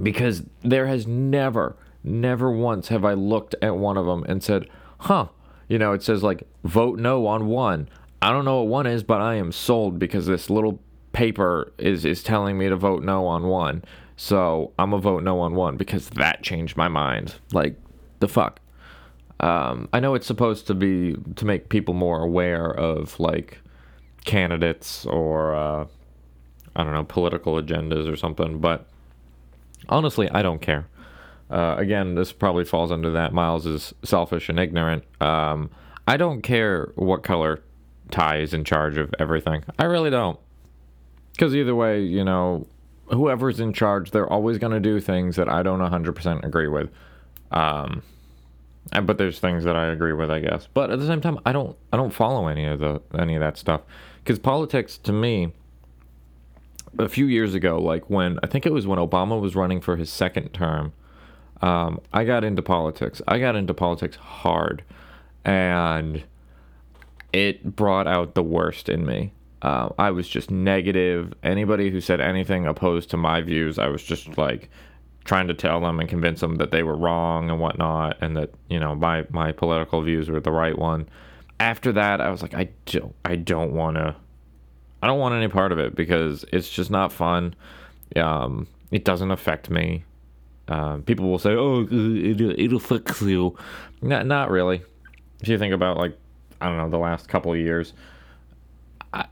because 0.00 0.44
there 0.62 0.86
has 0.86 1.06
never, 1.06 1.76
never 2.04 2.50
once 2.50 2.88
have 2.88 3.04
I 3.04 3.14
looked 3.14 3.56
at 3.60 3.76
one 3.76 3.96
of 3.96 4.06
them 4.06 4.24
and 4.28 4.42
said, 4.42 4.68
"Huh." 5.00 5.28
You 5.68 5.78
know, 5.78 5.92
it 5.92 6.02
says 6.02 6.22
like 6.22 6.44
vote 6.62 6.98
no 6.98 7.26
on 7.26 7.46
one. 7.46 7.88
I 8.22 8.30
don't 8.30 8.44
know 8.44 8.62
what 8.62 8.68
one 8.68 8.86
is, 8.86 9.02
but 9.02 9.20
I 9.20 9.34
am 9.34 9.50
sold 9.50 9.98
because 9.98 10.26
this 10.26 10.48
little 10.48 10.80
paper 11.12 11.72
is 11.78 12.04
is 12.04 12.22
telling 12.22 12.56
me 12.56 12.68
to 12.68 12.76
vote 12.76 13.02
no 13.02 13.26
on 13.26 13.48
one. 13.48 13.82
So 14.16 14.72
I'm 14.78 14.92
a 14.92 14.98
vote 14.98 15.22
no 15.22 15.40
on 15.40 15.54
one 15.54 15.76
because 15.76 16.08
that 16.10 16.42
changed 16.42 16.76
my 16.76 16.88
mind. 16.88 17.34
Like 17.52 17.76
the 18.20 18.28
fuck. 18.28 18.60
Um, 19.40 19.88
I 19.92 20.00
know 20.00 20.14
it's 20.14 20.26
supposed 20.26 20.66
to 20.68 20.74
be 20.74 21.14
to 21.36 21.44
make 21.44 21.68
people 21.68 21.94
more 21.94 22.22
aware 22.22 22.70
of 22.70 23.18
like 23.20 23.60
candidates 24.24 25.04
or 25.06 25.54
uh, 25.54 25.86
I 26.74 26.84
don't 26.84 26.92
know 26.92 27.04
political 27.04 27.60
agendas 27.60 28.10
or 28.10 28.16
something, 28.16 28.58
but 28.58 28.86
honestly, 29.88 30.30
I 30.30 30.42
don't 30.42 30.60
care. 30.60 30.86
Uh, 31.50 31.76
again, 31.78 32.14
this 32.14 32.32
probably 32.32 32.64
falls 32.64 32.90
under 32.90 33.12
that. 33.12 33.32
Miles 33.32 33.66
is 33.66 33.94
selfish 34.02 34.48
and 34.48 34.58
ignorant. 34.58 35.04
Um, 35.20 35.70
I 36.08 36.16
don't 36.16 36.42
care 36.42 36.92
what 36.96 37.22
color 37.22 37.62
tie 38.10 38.38
is 38.38 38.52
in 38.52 38.64
charge 38.64 38.96
of 38.96 39.14
everything. 39.18 39.64
I 39.78 39.84
really 39.84 40.10
don't. 40.10 40.38
Because 41.32 41.54
either 41.54 41.74
way, 41.74 42.02
you 42.02 42.24
know, 42.24 42.66
whoever's 43.06 43.60
in 43.60 43.72
charge, 43.72 44.10
they're 44.10 44.30
always 44.30 44.58
going 44.58 44.72
to 44.72 44.80
do 44.80 45.00
things 45.00 45.36
that 45.36 45.48
I 45.48 45.62
don't 45.62 45.80
100% 45.80 46.44
agree 46.44 46.68
with. 46.68 46.90
Um, 47.50 48.02
but 49.02 49.18
there's 49.18 49.38
things 49.38 49.64
that 49.64 49.76
I 49.76 49.86
agree 49.86 50.12
with, 50.12 50.30
I 50.30 50.40
guess. 50.40 50.68
But 50.72 50.90
at 50.90 50.98
the 50.98 51.06
same 51.06 51.20
time, 51.20 51.38
I 51.44 51.52
don't 51.52 51.76
I 51.92 51.96
don't 51.96 52.12
follow 52.12 52.48
any 52.48 52.66
of 52.66 52.80
the 52.80 53.00
any 53.18 53.34
of 53.34 53.40
that 53.40 53.58
stuff 53.58 53.82
because 54.22 54.38
politics 54.38 54.98
to 54.98 55.12
me. 55.12 55.52
A 56.98 57.10
few 57.10 57.26
years 57.26 57.52
ago, 57.52 57.78
like 57.78 58.08
when 58.08 58.38
I 58.42 58.46
think 58.46 58.64
it 58.64 58.72
was 58.72 58.86
when 58.86 58.98
Obama 58.98 59.38
was 59.38 59.54
running 59.54 59.82
for 59.82 59.96
his 59.96 60.08
second 60.08 60.54
term, 60.54 60.94
um, 61.60 62.00
I 62.10 62.24
got 62.24 62.42
into 62.42 62.62
politics. 62.62 63.20
I 63.28 63.38
got 63.38 63.54
into 63.54 63.74
politics 63.74 64.16
hard, 64.16 64.82
and 65.44 66.24
it 67.34 67.76
brought 67.76 68.06
out 68.06 68.34
the 68.34 68.42
worst 68.42 68.88
in 68.88 69.04
me. 69.04 69.32
Uh, 69.62 69.90
I 69.98 70.10
was 70.10 70.28
just 70.28 70.50
negative. 70.50 71.34
Anybody 71.42 71.90
who 71.90 72.00
said 72.00 72.20
anything 72.20 72.66
opposed 72.66 73.10
to 73.10 73.16
my 73.16 73.40
views, 73.40 73.78
I 73.78 73.88
was 73.88 74.02
just 74.02 74.38
like, 74.38 74.70
trying 75.26 75.48
to 75.48 75.54
tell 75.54 75.80
them 75.80 76.00
and 76.00 76.08
convince 76.08 76.40
them 76.40 76.54
that 76.56 76.70
they 76.70 76.82
were 76.82 76.96
wrong 76.96 77.50
and 77.50 77.60
whatnot, 77.60 78.16
and 78.20 78.36
that 78.36 78.50
you 78.68 78.80
know 78.80 78.94
my 78.94 79.26
my 79.30 79.52
political 79.52 80.00
views 80.00 80.30
were 80.30 80.40
the 80.40 80.52
right 80.52 80.78
one. 80.78 81.08
After 81.58 81.92
that, 81.92 82.20
I 82.20 82.30
was 82.30 82.42
like, 82.42 82.54
I 82.54 82.68
don't, 82.86 83.14
I 83.24 83.36
don't 83.36 83.72
want 83.72 83.96
to, 83.96 84.14
I 85.02 85.06
don't 85.06 85.18
want 85.18 85.34
any 85.34 85.48
part 85.48 85.72
of 85.72 85.78
it 85.78 85.94
because 85.94 86.44
it's 86.52 86.68
just 86.70 86.90
not 86.90 87.12
fun. 87.12 87.54
Um, 88.14 88.66
it 88.90 89.04
doesn't 89.04 89.30
affect 89.30 89.68
me. 89.68 90.04
Uh, 90.68 90.98
people 90.98 91.28
will 91.28 91.38
say, 91.38 91.50
"Oh, 91.50 91.86
it, 91.90 92.40
it 92.40 92.72
affects 92.72 93.20
you." 93.22 93.56
Not, 94.02 94.26
not 94.26 94.50
really. 94.50 94.82
If 95.40 95.48
you 95.48 95.58
think 95.58 95.74
about 95.74 95.96
like, 95.96 96.16
I 96.60 96.68
don't 96.68 96.78
know, 96.78 96.88
the 96.88 96.98
last 96.98 97.28
couple 97.28 97.52
of 97.52 97.58
years, 97.58 97.92
I, 99.12 99.26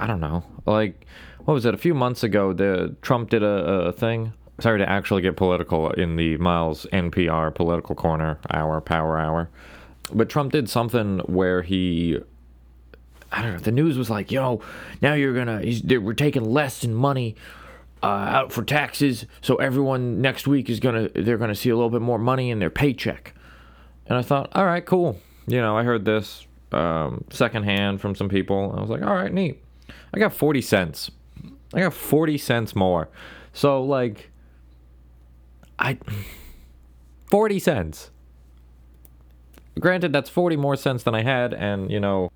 I 0.00 0.06
don't 0.06 0.20
know. 0.20 0.42
Like, 0.66 1.06
what 1.44 1.54
was 1.54 1.64
it? 1.64 1.74
A 1.74 1.78
few 1.78 1.94
months 1.94 2.22
ago, 2.22 2.52
the 2.52 2.94
Trump 3.02 3.30
did 3.30 3.42
a, 3.42 3.86
a 3.86 3.92
thing 3.92 4.32
sorry 4.60 4.78
to 4.78 4.88
actually 4.88 5.22
get 5.22 5.36
political 5.36 5.90
in 5.90 6.16
the 6.16 6.36
Miles 6.38 6.86
NPR 6.92 7.54
political 7.54 7.94
corner 7.94 8.38
hour, 8.50 8.80
power 8.80 9.18
hour. 9.18 9.48
But 10.12 10.28
Trump 10.28 10.52
did 10.52 10.70
something 10.70 11.18
where 11.20 11.62
he 11.62 12.18
I 13.30 13.42
don't 13.42 13.52
know. 13.52 13.58
The 13.58 13.72
news 13.72 13.98
was 13.98 14.08
like, 14.08 14.32
"Yo, 14.32 14.62
now 15.02 15.14
you're 15.14 15.34
gonna 15.34 15.62
we're 16.00 16.14
taking 16.14 16.44
less 16.44 16.82
in 16.82 16.94
money 16.94 17.36
uh, 18.02 18.06
out 18.06 18.52
for 18.52 18.62
taxes, 18.62 19.26
so 19.42 19.56
everyone 19.56 20.22
next 20.22 20.46
week 20.46 20.70
is 20.70 20.80
gonna 20.80 21.10
they're 21.14 21.36
gonna 21.36 21.54
see 21.54 21.68
a 21.68 21.76
little 21.76 21.90
bit 21.90 22.00
more 22.00 22.18
money 22.18 22.50
in 22.50 22.58
their 22.58 22.70
paycheck." 22.70 23.34
And 24.06 24.16
I 24.16 24.22
thought, 24.22 24.50
"All 24.54 24.64
right, 24.64 24.84
cool." 24.84 25.20
You 25.46 25.60
know, 25.60 25.76
I 25.76 25.82
heard 25.82 26.04
this 26.04 26.46
um, 26.72 27.24
secondhand 27.30 28.00
from 28.00 28.14
some 28.14 28.28
people. 28.28 28.74
I 28.76 28.80
was 28.80 28.88
like, 28.88 29.02
"All 29.02 29.14
right, 29.14 29.32
neat." 29.32 29.62
I 30.14 30.18
got 30.18 30.32
forty 30.32 30.62
cents. 30.62 31.10
I 31.74 31.80
got 31.80 31.92
forty 31.92 32.38
cents 32.38 32.74
more. 32.74 33.08
So 33.52 33.82
like, 33.82 34.30
I 35.78 35.98
40 37.30 37.58
cents. 37.58 38.10
Granted 39.78 40.12
that's 40.12 40.28
40 40.30 40.56
more 40.56 40.76
cents 40.76 41.02
than 41.04 41.14
I 41.14 41.22
had 41.22 41.54
and 41.54 41.90
you 41.90 42.00
know 42.00 42.30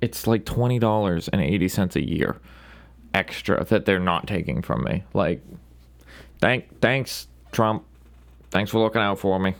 it's 0.00 0.26
like 0.26 0.44
twenty 0.44 0.78
dollars 0.78 1.28
and 1.28 1.40
eighty 1.40 1.68
cents 1.68 1.96
a 1.96 2.06
year 2.06 2.38
extra 3.14 3.64
that 3.64 3.86
they're 3.86 3.98
not 3.98 4.26
taking 4.26 4.62
from 4.62 4.84
me. 4.84 5.04
Like, 5.14 5.42
thank 6.40 6.80
thanks 6.80 7.28
Trump, 7.52 7.84
thanks 8.50 8.70
for 8.70 8.78
looking 8.78 9.00
out 9.00 9.18
for 9.18 9.38
me. 9.38 9.54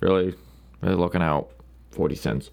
Really, 0.00 0.34
really 0.80 0.96
looking 0.96 1.22
out. 1.22 1.50
Forty 1.90 2.14
cents. 2.14 2.50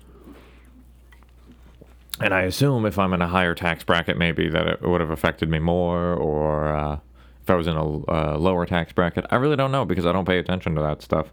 And 2.20 2.34
I 2.34 2.44
assume 2.44 2.86
if 2.86 2.98
I'm 2.98 3.14
in 3.14 3.22
a 3.22 3.28
higher 3.28 3.54
tax 3.54 3.84
bracket, 3.84 4.18
maybe 4.18 4.50
that 4.50 4.68
it 4.68 4.82
would 4.82 5.02
have 5.02 5.12
affected 5.12 5.50
me 5.50 5.60
more, 5.60 6.14
or 6.14 6.74
uh, 6.74 7.00
if 7.46 7.50
I 7.52 7.56
was 7.56 7.68
in 7.68 7.78
a 7.78 8.06
uh, 8.08 8.38
lower 8.40 8.66
tax 8.66 8.92
bracket. 8.92 9.24
I 9.30 9.36
really 9.36 9.56
don't 9.56 9.72
know 9.72 9.86
because 9.86 10.08
I 10.08 10.12
don't 10.12 10.26
pay 10.26 10.40
attention 10.40 10.74
to 10.76 10.82
that 10.82 11.04
stuff. 11.04 11.28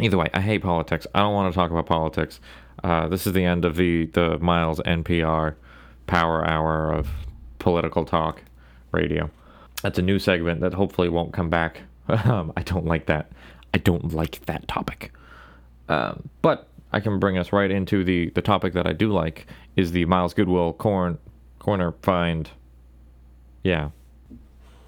Either 0.00 0.16
way, 0.16 0.30
I 0.32 0.40
hate 0.40 0.62
politics. 0.62 1.06
I 1.14 1.20
don't 1.20 1.34
want 1.34 1.52
to 1.52 1.54
talk 1.54 1.70
about 1.70 1.84
politics. 1.84 2.40
Uh, 2.82 3.06
this 3.08 3.26
is 3.26 3.34
the 3.34 3.44
end 3.44 3.66
of 3.66 3.76
the 3.76 4.06
the 4.06 4.38
Miles 4.38 4.80
NPR 4.80 5.56
Power 6.06 6.46
Hour 6.46 6.90
of 6.90 7.10
political 7.58 8.06
talk 8.06 8.42
radio. 8.92 9.30
That's 9.82 9.98
a 9.98 10.02
new 10.02 10.18
segment 10.18 10.62
that 10.62 10.72
hopefully 10.72 11.10
won't 11.10 11.32
come 11.32 11.50
back. 11.50 11.82
Um, 12.08 12.54
I 12.56 12.62
don't 12.62 12.86
like 12.86 13.04
that. 13.04 13.30
I 13.74 13.78
don't 13.78 14.14
like 14.14 14.40
that 14.46 14.66
topic. 14.66 15.12
Um, 15.90 16.30
but 16.40 16.66
I 16.90 17.00
can 17.00 17.18
bring 17.18 17.36
us 17.36 17.52
right 17.52 17.70
into 17.70 18.02
the 18.02 18.30
the 18.30 18.40
topic 18.40 18.72
that 18.72 18.86
I 18.86 18.94
do 18.94 19.12
like 19.12 19.46
is 19.76 19.92
the 19.92 20.06
Miles 20.06 20.32
Goodwill 20.32 20.72
corn 20.72 21.18
corner 21.58 21.92
find. 22.00 22.48
Yeah, 23.62 23.90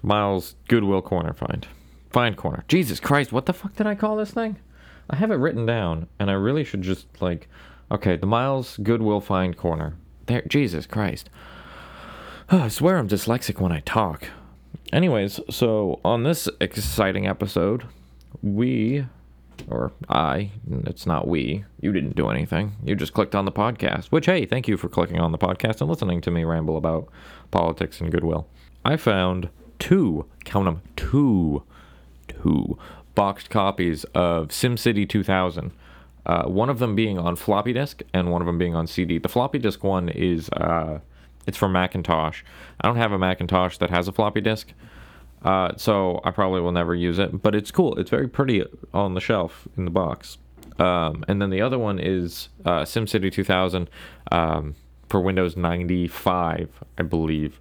Miles 0.01 0.55
Goodwill 0.67 1.01
corner 1.01 1.33
find, 1.33 1.67
find 2.09 2.35
corner. 2.37 2.63
Jesus 2.67 2.99
Christ, 2.99 3.31
what 3.31 3.45
the 3.45 3.53
fuck 3.53 3.75
did 3.75 3.87
I 3.87 3.95
call 3.95 4.15
this 4.15 4.31
thing? 4.31 4.57
I 5.09 5.17
have 5.17 5.31
it 5.31 5.35
written 5.35 5.65
down, 5.65 6.07
and 6.19 6.29
I 6.29 6.33
really 6.33 6.63
should 6.63 6.81
just 6.81 7.07
like, 7.21 7.47
okay, 7.91 8.15
the 8.15 8.25
Miles 8.25 8.77
Goodwill 8.77 9.21
find 9.21 9.57
corner. 9.57 9.95
There, 10.25 10.43
Jesus 10.47 10.85
Christ. 10.85 11.29
Oh, 12.49 12.59
I 12.63 12.67
swear 12.67 12.97
I'm 12.97 13.07
dyslexic 13.07 13.59
when 13.59 13.71
I 13.71 13.81
talk. 13.81 14.27
Anyways, 14.93 15.39
so 15.49 15.99
on 16.03 16.23
this 16.23 16.49
exciting 16.59 17.27
episode, 17.27 17.85
we 18.41 19.05
or 19.69 19.91
I, 20.09 20.51
it's 20.85 21.05
not 21.05 21.27
we. 21.27 21.65
You 21.79 21.91
didn't 21.91 22.15
do 22.15 22.29
anything. 22.29 22.75
You 22.83 22.95
just 22.95 23.13
clicked 23.13 23.35
on 23.35 23.45
the 23.45 23.51
podcast, 23.51 24.05
which, 24.05 24.25
hey, 24.25 24.45
thank 24.45 24.67
you 24.67 24.77
for 24.77 24.89
clicking 24.89 25.19
on 25.19 25.31
the 25.31 25.37
podcast 25.37 25.81
and 25.81 25.89
listening 25.89 26.21
to 26.21 26.31
me 26.31 26.43
ramble 26.43 26.77
about 26.77 27.07
politics 27.51 28.01
and 28.01 28.11
goodwill. 28.11 28.47
I 28.83 28.97
found 28.97 29.49
two, 29.81 30.25
count 30.45 30.65
them, 30.65 30.81
two, 30.95 31.63
two 32.27 32.77
boxed 33.15 33.49
copies 33.49 34.05
of 34.15 34.49
SimCity 34.49 35.09
2000. 35.09 35.71
Uh, 36.23 36.43
one 36.43 36.69
of 36.69 36.79
them 36.79 36.95
being 36.95 37.17
on 37.17 37.35
floppy 37.35 37.73
disk 37.73 38.03
and 38.13 38.31
one 38.31 38.41
of 38.41 38.45
them 38.45 38.57
being 38.57 38.75
on 38.75 38.85
CD. 38.87 39.17
The 39.17 39.27
floppy 39.27 39.57
disk 39.57 39.83
one 39.83 40.07
is, 40.07 40.49
uh, 40.49 40.99
it's 41.47 41.57
for 41.57 41.67
Macintosh. 41.67 42.43
I 42.79 42.87
don't 42.87 42.97
have 42.97 43.11
a 43.11 43.17
Macintosh 43.17 43.77
that 43.79 43.89
has 43.89 44.07
a 44.07 44.11
floppy 44.11 44.39
disk. 44.39 44.71
Uh, 45.41 45.71
so 45.75 46.21
I 46.23 46.29
probably 46.29 46.61
will 46.61 46.71
never 46.71 46.93
use 46.93 47.17
it, 47.17 47.41
but 47.41 47.55
it's 47.55 47.71
cool. 47.71 47.97
It's 47.97 48.11
very 48.11 48.27
pretty 48.27 48.63
on 48.93 49.15
the 49.15 49.19
shelf 49.19 49.67
in 49.75 49.85
the 49.85 49.91
box. 49.91 50.37
Um, 50.77 51.25
and 51.27 51.41
then 51.41 51.49
the 51.49 51.61
other 51.61 51.79
one 51.79 51.99
is 51.99 52.49
uh, 52.63 52.81
SimCity 52.83 53.31
2000 53.31 53.89
um, 54.31 54.75
for 55.09 55.19
Windows 55.19 55.57
95, 55.57 56.69
I 56.99 57.01
believe. 57.01 57.59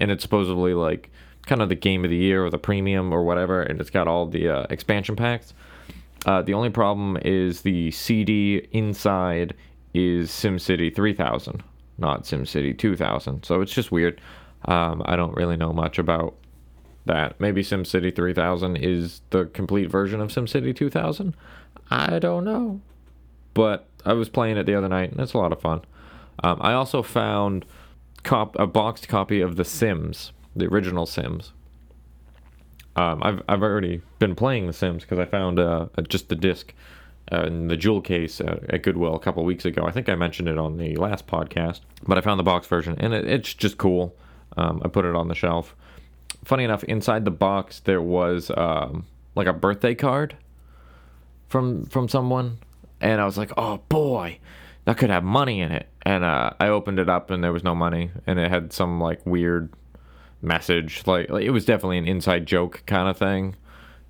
And 0.00 0.10
it's 0.10 0.22
supposedly 0.22 0.72
like 0.72 1.10
kind 1.48 1.62
of 1.62 1.68
the 1.68 1.74
game 1.74 2.04
of 2.04 2.10
the 2.10 2.16
year 2.16 2.44
or 2.44 2.50
the 2.50 2.58
premium 2.58 3.12
or 3.12 3.24
whatever, 3.24 3.62
and 3.62 3.80
it's 3.80 3.90
got 3.90 4.06
all 4.06 4.26
the 4.26 4.48
uh, 4.48 4.66
expansion 4.70 5.16
packs. 5.16 5.54
Uh, 6.26 6.42
the 6.42 6.54
only 6.54 6.70
problem 6.70 7.16
is 7.24 7.62
the 7.62 7.90
CD 7.90 8.68
inside 8.72 9.54
is 9.94 10.30
SimCity 10.30 10.94
3000, 10.94 11.62
not 11.96 12.24
SimCity 12.24 12.76
2000. 12.76 13.44
So 13.44 13.60
it's 13.60 13.72
just 13.72 13.90
weird. 13.90 14.20
Um, 14.64 15.02
I 15.04 15.16
don't 15.16 15.34
really 15.34 15.56
know 15.56 15.72
much 15.72 15.98
about 15.98 16.34
that. 17.06 17.40
Maybe 17.40 17.62
SimCity 17.62 18.14
3000 18.14 18.76
is 18.76 19.22
the 19.30 19.46
complete 19.46 19.90
version 19.90 20.20
of 20.20 20.30
SimCity 20.30 20.74
2000. 20.74 21.34
I 21.90 22.18
don't 22.18 22.44
know. 22.44 22.80
But 23.54 23.86
I 24.04 24.12
was 24.12 24.28
playing 24.28 24.56
it 24.56 24.66
the 24.66 24.74
other 24.74 24.88
night, 24.88 25.10
and 25.10 25.20
it's 25.20 25.32
a 25.32 25.38
lot 25.38 25.52
of 25.52 25.60
fun. 25.60 25.82
Um, 26.42 26.58
I 26.60 26.72
also 26.72 27.02
found 27.02 27.64
cop- 28.22 28.58
a 28.58 28.66
boxed 28.66 29.08
copy 29.08 29.40
of 29.40 29.56
The 29.56 29.64
Sims, 29.64 30.32
the 30.58 30.66
original 30.66 31.06
Sims. 31.06 31.52
Um, 32.96 33.22
I've, 33.22 33.42
I've 33.48 33.62
already 33.62 34.02
been 34.18 34.34
playing 34.34 34.66
The 34.66 34.72
Sims 34.72 35.04
because 35.04 35.18
I 35.18 35.24
found 35.24 35.58
uh, 35.58 35.86
just 36.08 36.28
the 36.28 36.34
disc 36.34 36.74
uh, 37.30 37.44
in 37.44 37.68
the 37.68 37.76
jewel 37.76 38.00
case 38.00 38.40
uh, 38.40 38.58
at 38.70 38.82
Goodwill 38.82 39.14
a 39.14 39.20
couple 39.20 39.44
weeks 39.44 39.64
ago. 39.64 39.84
I 39.86 39.92
think 39.92 40.08
I 40.08 40.16
mentioned 40.16 40.48
it 40.48 40.58
on 40.58 40.78
the 40.78 40.96
last 40.96 41.26
podcast, 41.26 41.80
but 42.06 42.18
I 42.18 42.20
found 42.20 42.40
the 42.40 42.44
box 42.44 42.66
version, 42.66 42.96
and 42.98 43.14
it, 43.14 43.26
it's 43.26 43.54
just 43.54 43.78
cool. 43.78 44.16
Um, 44.56 44.82
I 44.84 44.88
put 44.88 45.04
it 45.04 45.14
on 45.14 45.28
the 45.28 45.34
shelf 45.34 45.76
funny 46.44 46.64
enough, 46.64 46.84
inside 46.84 47.24
the 47.24 47.30
box 47.30 47.80
there 47.80 48.02
was 48.02 48.50
um, 48.56 49.06
like 49.34 49.46
a 49.46 49.52
birthday 49.52 49.94
card 49.94 50.36
from 51.48 51.84
from 51.86 52.08
someone, 52.08 52.58
and 53.00 53.20
I 53.20 53.24
was 53.24 53.38
like, 53.38 53.52
oh 53.56 53.78
boy, 53.88 54.38
that 54.84 54.98
could 54.98 55.10
have 55.10 55.24
money 55.24 55.60
in 55.60 55.72
it. 55.72 55.88
And 56.02 56.24
uh, 56.24 56.50
I 56.58 56.68
opened 56.68 56.98
it 56.98 57.08
up, 57.08 57.30
and 57.30 57.42
there 57.42 57.52
was 57.52 57.64
no 57.64 57.74
money, 57.74 58.10
and 58.26 58.38
it 58.38 58.50
had 58.50 58.72
some 58.72 59.00
like 59.00 59.24
weird 59.26 59.70
message, 60.42 61.06
like, 61.06 61.30
like 61.30 61.44
it 61.44 61.50
was 61.50 61.64
definitely 61.64 61.98
an 61.98 62.06
inside 62.06 62.46
joke 62.46 62.82
kind 62.86 63.08
of 63.08 63.16
thing, 63.16 63.56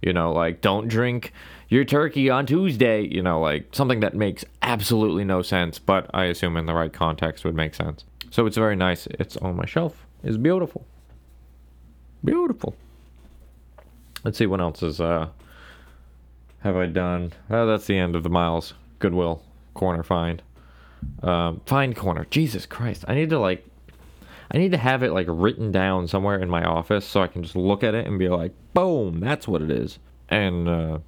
you 0.03 0.13
know, 0.13 0.33
like 0.33 0.61
don't 0.61 0.89
drink 0.89 1.33
your 1.69 1.85
turkey 1.85 2.31
on 2.31 2.47
Tuesday, 2.47 3.03
you 3.03 3.23
know, 3.23 3.41
like 3.41 3.75
something 3.75 4.01
that 4.01 4.15
makes 4.15 4.45
absolutely 4.63 5.25
no 5.25 5.43
sense, 5.43 5.79
but 5.79 6.11
I 6.15 6.25
assume 6.25 6.57
in 6.57 6.67
the 6.67 6.75
right 6.75 6.93
context 6.93 7.45
would 7.45 7.55
make 7.55 7.75
sense. 7.75 8.05
So 8.31 8.47
it's 8.47 8.57
very 8.57 8.77
nice. 8.77 9.07
It's 9.07 9.37
on 9.39 9.57
my 9.57 9.67
shelf. 9.67 10.07
It's 10.23 10.37
beautiful. 10.37 10.87
Beautiful. 12.25 12.75
Let's 14.25 14.37
see 14.39 14.47
what 14.47 14.61
else 14.61 14.83
is 14.83 15.01
uh 15.01 15.29
have 16.61 16.77
I 16.77 16.87
done. 16.87 17.33
Oh, 17.51 17.67
that's 17.67 17.87
the 17.87 17.97
end 17.97 18.17
of 18.17 18.23
the 18.25 18.29
Miles 18.29 18.75
Goodwill 18.99 19.43
corner 19.75 20.03
find. 20.03 20.43
Um, 21.23 21.61
find 21.67 21.95
corner. 21.95 22.27
Jesus 22.31 22.67
Christ. 22.67 23.05
I 23.07 23.15
need 23.15 23.31
to 23.31 23.39
like 23.39 23.65
I 24.51 24.59
need 24.59 24.73
to 24.73 24.79
have 24.79 25.03
it 25.03 25.13
like 25.13 25.27
written 25.29 25.71
down 25.71 26.09
somewhere 26.09 26.39
in 26.39 26.49
my 26.49 26.65
office 26.65 27.05
so 27.05 27.23
I 27.23 27.27
can 27.27 27.43
just 27.43 27.57
look 27.57 27.85
at 27.85 27.95
it 27.95 28.07
and 28.07 28.19
be 28.19 28.29
like, 28.29 28.53
boom, 28.73 29.21
that's 29.21 29.47
what 29.47 29.61
it 29.61 29.71
is. 29.71 29.99
And 30.29 30.69
uh, 30.69 30.99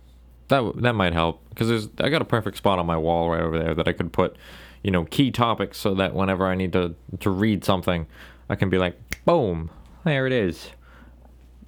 that 0.48 0.72
that 0.82 0.94
might 0.94 1.12
help 1.12 1.42
because 1.48 1.68
there's 1.68 1.88
I 1.98 2.10
got 2.10 2.22
a 2.22 2.26
perfect 2.26 2.58
spot 2.58 2.78
on 2.78 2.86
my 2.86 2.96
wall 2.96 3.30
right 3.30 3.40
over 3.40 3.58
there 3.58 3.74
that 3.74 3.88
I 3.88 3.92
could 3.92 4.12
put, 4.12 4.36
you 4.82 4.90
know, 4.90 5.04
key 5.04 5.30
topics 5.30 5.78
so 5.78 5.94
that 5.94 6.14
whenever 6.14 6.46
I 6.46 6.54
need 6.54 6.72
to 6.74 6.94
to 7.20 7.30
read 7.30 7.64
something, 7.64 8.06
I 8.48 8.56
can 8.56 8.68
be 8.68 8.78
like, 8.78 8.98
boom, 9.24 9.70
there 10.04 10.26
it 10.26 10.32
is 10.32 10.70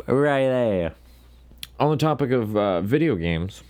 right 0.07 0.47
there. 0.47 0.95
On 1.81 1.91
the 1.91 1.97
topic 1.97 2.31
of 2.31 2.57
uh, 2.57 2.81
video 2.81 3.17
games, 3.17 3.63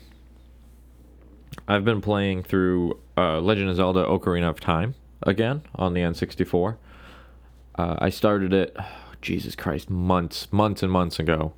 I've 1.69 1.85
been 1.85 2.01
playing 2.01 2.43
through 2.43 2.99
uh, 3.17 3.41
Legend 3.41 3.71
of 3.71 3.77
Zelda 3.77 4.05
Ocarina 4.05 4.51
of 4.51 4.61
Time 4.61 4.95
again 5.23 5.63
on 5.75 5.95
the 5.95 6.01
N64. 6.01 6.77
Uh, 7.77 7.97
I 7.99 8.11
started 8.11 8.53
it, 8.53 8.77
oh, 8.79 8.87
Jesus 9.23 9.55
Christ, 9.55 9.89
months, 9.89 10.53
months 10.53 10.83
and 10.83 10.91
months 10.91 11.19
ago. 11.19 11.53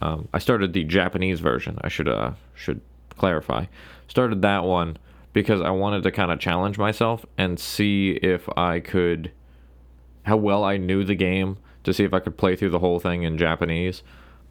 Um, 0.00 0.28
I 0.34 0.38
started 0.38 0.72
the 0.72 0.84
Japanese 0.84 1.40
version. 1.40 1.78
I 1.82 1.88
should 1.88 2.08
uh, 2.08 2.32
should 2.54 2.80
clarify. 3.16 3.66
Started 4.08 4.42
that 4.42 4.64
one 4.64 4.98
because 5.32 5.60
I 5.60 5.70
wanted 5.70 6.02
to 6.02 6.10
kind 6.10 6.30
of 6.30 6.40
challenge 6.40 6.78
myself 6.78 7.24
and 7.38 7.58
see 7.58 8.12
if 8.22 8.48
I 8.56 8.80
could, 8.80 9.30
how 10.24 10.36
well 10.36 10.64
I 10.64 10.76
knew 10.76 11.04
the 11.04 11.14
game 11.14 11.58
to 11.84 11.94
see 11.94 12.04
if 12.04 12.12
I 12.12 12.20
could 12.20 12.36
play 12.36 12.56
through 12.56 12.70
the 12.70 12.78
whole 12.78 12.98
thing 12.98 13.22
in 13.22 13.38
Japanese, 13.38 14.02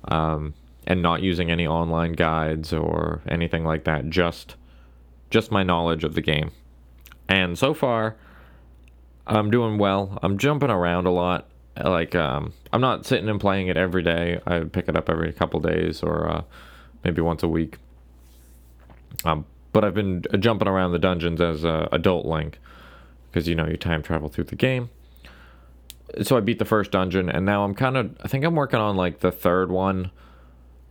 um, 0.05 0.53
and 0.87 1.01
not 1.01 1.21
using 1.21 1.51
any 1.51 1.67
online 1.67 2.13
guides 2.13 2.73
or 2.73 3.21
anything 3.27 3.65
like 3.65 3.83
that. 3.85 4.09
Just 4.09 4.55
just 5.29 5.51
my 5.51 5.63
knowledge 5.63 6.03
of 6.03 6.13
the 6.13 6.21
game. 6.21 6.51
And 7.27 7.57
so 7.57 7.73
far, 7.73 8.15
I'm 9.25 9.51
doing 9.51 9.77
well. 9.77 10.19
I'm 10.21 10.37
jumping 10.37 10.69
around 10.69 11.05
a 11.05 11.11
lot. 11.11 11.47
Like 11.81 12.13
um, 12.15 12.53
I'm 12.71 12.81
not 12.81 13.05
sitting 13.05 13.29
and 13.29 13.39
playing 13.39 13.67
it 13.67 13.77
every 13.77 14.03
day. 14.03 14.39
I 14.45 14.59
pick 14.59 14.87
it 14.87 14.95
up 14.95 15.09
every 15.09 15.33
couple 15.33 15.59
days 15.59 16.03
or 16.03 16.29
uh, 16.29 16.43
maybe 17.03 17.21
once 17.21 17.41
a 17.41 17.47
week. 17.47 17.77
Um, 19.25 19.45
but 19.71 19.83
I've 19.83 19.93
been 19.93 20.23
jumping 20.39 20.67
around 20.67 20.91
the 20.91 20.99
dungeons 20.99 21.41
as 21.41 21.65
uh, 21.65 21.87
adult 21.91 22.25
Link 22.25 22.59
because 23.31 23.47
you 23.47 23.55
know 23.55 23.65
you 23.65 23.77
time 23.77 24.03
travel 24.03 24.29
through 24.29 24.45
the 24.45 24.55
game 24.55 24.89
so 26.21 26.37
I 26.37 26.41
beat 26.41 26.59
the 26.59 26.65
first 26.65 26.91
dungeon, 26.91 27.29
and 27.29 27.45
now 27.45 27.63
I'm 27.63 27.73
kind 27.73 27.97
of 27.97 28.15
I 28.21 28.27
think 28.27 28.43
I'm 28.43 28.55
working 28.55 28.79
on 28.79 28.95
like 28.95 29.19
the 29.19 29.31
third 29.31 29.71
one. 29.71 30.11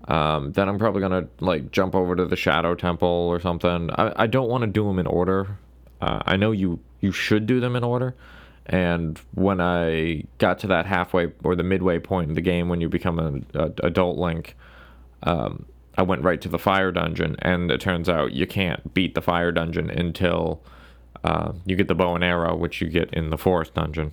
Um, 0.08 0.52
then 0.52 0.68
I'm 0.68 0.78
probably 0.78 1.00
gonna 1.00 1.28
like 1.40 1.70
jump 1.70 1.94
over 1.94 2.16
to 2.16 2.24
the 2.24 2.36
Shadow 2.36 2.74
Temple 2.74 3.08
or 3.08 3.40
something. 3.40 3.90
I, 3.92 4.12
I 4.24 4.26
don't 4.26 4.48
want 4.48 4.62
to 4.62 4.66
do 4.66 4.84
them 4.84 4.98
in 4.98 5.06
order. 5.06 5.58
Uh, 6.02 6.22
I 6.26 6.36
know 6.36 6.52
you 6.52 6.80
you 7.00 7.12
should 7.12 7.46
do 7.46 7.60
them 7.60 7.76
in 7.76 7.84
order. 7.84 8.14
And 8.66 9.20
when 9.34 9.60
I 9.60 10.24
got 10.38 10.58
to 10.60 10.66
that 10.68 10.86
halfway 10.86 11.32
or 11.42 11.56
the 11.56 11.64
midway 11.64 11.98
point 11.98 12.28
in 12.28 12.34
the 12.34 12.40
game, 12.40 12.68
when 12.68 12.80
you 12.80 12.88
become 12.88 13.18
an 13.18 13.46
adult 13.82 14.18
Link, 14.18 14.56
um, 15.24 15.64
I 15.96 16.02
went 16.02 16.22
right 16.22 16.40
to 16.40 16.48
the 16.48 16.58
fire 16.58 16.92
dungeon, 16.92 17.36
and 17.40 17.70
it 17.70 17.80
turns 17.80 18.08
out 18.08 18.32
you 18.32 18.46
can't 18.46 18.94
beat 18.94 19.14
the 19.14 19.22
fire 19.22 19.50
dungeon 19.50 19.90
until 19.90 20.62
uh, 21.24 21.52
you 21.66 21.74
get 21.74 21.88
the 21.88 21.94
bow 21.94 22.14
and 22.14 22.22
arrow, 22.22 22.54
which 22.54 22.80
you 22.80 22.88
get 22.88 23.12
in 23.12 23.30
the 23.30 23.38
forest 23.38 23.74
dungeon 23.74 24.12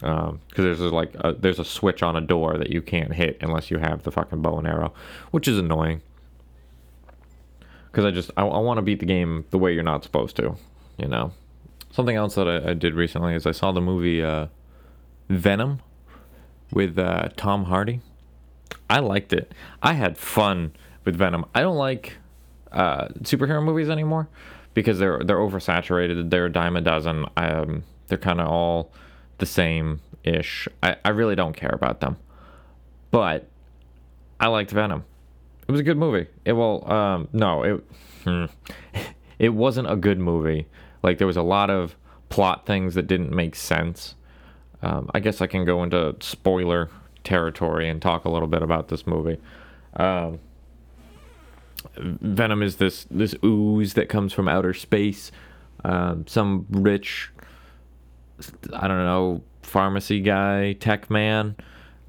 because 0.00 0.30
um, 0.30 0.40
there's 0.56 0.80
like 0.80 1.14
a, 1.20 1.34
there's 1.34 1.58
a 1.58 1.64
switch 1.64 2.02
on 2.02 2.16
a 2.16 2.22
door 2.22 2.56
that 2.56 2.70
you 2.70 2.80
can't 2.80 3.12
hit 3.12 3.36
unless 3.42 3.70
you 3.70 3.78
have 3.78 4.02
the 4.02 4.10
fucking 4.10 4.40
bow 4.40 4.58
and 4.58 4.66
arrow, 4.66 4.94
which 5.30 5.46
is 5.46 5.58
annoying. 5.58 6.00
Because 7.90 8.06
I 8.06 8.10
just 8.10 8.30
I, 8.36 8.46
I 8.46 8.58
want 8.58 8.78
to 8.78 8.82
beat 8.82 9.00
the 9.00 9.06
game 9.06 9.44
the 9.50 9.58
way 9.58 9.74
you're 9.74 9.82
not 9.82 10.02
supposed 10.02 10.36
to, 10.36 10.56
you 11.00 11.08
know. 11.08 11.32
Something 11.90 12.16
else 12.16 12.36
that 12.36 12.48
I, 12.48 12.70
I 12.70 12.74
did 12.74 12.94
recently 12.94 13.34
is 13.34 13.46
I 13.46 13.52
saw 13.52 13.72
the 13.72 13.80
movie 13.80 14.22
uh, 14.22 14.46
Venom 15.28 15.80
with 16.72 16.98
uh, 16.98 17.30
Tom 17.36 17.64
Hardy. 17.64 18.00
I 18.88 19.00
liked 19.00 19.32
it. 19.32 19.52
I 19.82 19.94
had 19.94 20.16
fun 20.16 20.72
with 21.04 21.16
Venom. 21.16 21.46
I 21.54 21.62
don't 21.62 21.76
like 21.76 22.18
uh, 22.72 23.08
superhero 23.22 23.62
movies 23.62 23.88
anymore 23.88 24.28
because 24.74 24.98
they're 24.98 25.20
they're 25.24 25.38
oversaturated. 25.38 26.30
They're 26.30 26.46
a 26.46 26.52
dime 26.52 26.76
a 26.76 26.80
dozen. 26.80 27.26
Um, 27.36 27.84
they're 28.08 28.18
kind 28.18 28.40
of 28.40 28.48
all 28.48 28.92
the 29.38 29.46
same 29.46 30.00
ish. 30.24 30.68
I, 30.82 30.96
I 31.04 31.10
really 31.10 31.34
don't 31.34 31.54
care 31.54 31.72
about 31.72 32.00
them. 32.00 32.16
But 33.10 33.48
I 34.38 34.48
liked 34.48 34.70
Venom. 34.70 35.04
It 35.66 35.72
was 35.72 35.80
a 35.80 35.84
good 35.84 35.98
movie. 35.98 36.26
It 36.44 36.52
well, 36.52 36.90
um, 36.90 37.28
no, 37.32 37.62
it 37.62 37.84
it 39.38 39.50
wasn't 39.50 39.90
a 39.90 39.96
good 39.96 40.18
movie. 40.18 40.66
Like 41.02 41.18
there 41.18 41.26
was 41.26 41.36
a 41.36 41.42
lot 41.42 41.70
of 41.70 41.96
plot 42.28 42.66
things 42.66 42.94
that 42.94 43.06
didn't 43.06 43.34
make 43.34 43.54
sense. 43.54 44.14
Um, 44.82 45.10
I 45.12 45.20
guess 45.20 45.40
I 45.40 45.46
can 45.46 45.64
go 45.64 45.82
into 45.82 46.16
spoiler 46.20 46.90
territory 47.24 47.88
and 47.88 48.00
talk 48.00 48.24
a 48.24 48.30
little 48.30 48.48
bit 48.48 48.62
about 48.62 48.88
this 48.88 49.06
movie. 49.06 49.38
Um, 49.94 50.38
Venom 51.96 52.62
is 52.62 52.76
this 52.76 53.06
this 53.10 53.34
ooze 53.44 53.94
that 53.94 54.08
comes 54.08 54.32
from 54.32 54.48
outer 54.48 54.74
space. 54.74 55.32
Um, 55.84 56.26
some 56.26 56.66
rich, 56.70 57.30
I 58.72 58.86
don't 58.86 59.04
know, 59.04 59.42
pharmacy 59.62 60.20
guy, 60.20 60.74
tech 60.74 61.10
man, 61.10 61.56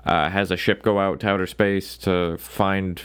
uh, 0.05 0.29
has 0.29 0.51
a 0.51 0.57
ship 0.57 0.83
go 0.83 0.99
out 0.99 1.21
to 1.21 1.29
outer 1.29 1.47
space 1.47 1.97
to 1.99 2.37
find 2.37 3.01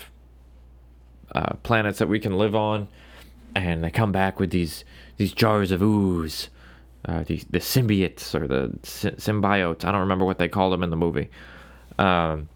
uh, 1.35 1.55
planets 1.63 1.99
that 1.99 2.09
we 2.09 2.19
can 2.19 2.37
live 2.37 2.55
on, 2.55 2.89
and 3.55 3.85
they 3.85 3.91
come 3.91 4.13
back 4.13 4.41
with 4.41 4.51
these 4.51 4.85
these 5.17 5.33
jars 5.33 5.71
of 5.71 5.83
ooze, 5.83 6.49
uh, 7.05 7.23
the 7.25 7.43
the 7.51 7.59
symbiotes 7.59 8.35
or 8.35 8.47
the 8.47 8.71
symbiotes. 8.83 9.85
I 9.85 9.93
don't 9.93 10.01
remember 10.01 10.25
what 10.25 10.39
they 10.39 10.49
called 10.49 10.73
them 10.73 10.83
in 10.83 10.91
the 10.91 10.97
movie. 10.97 11.31
Um, 11.99 12.49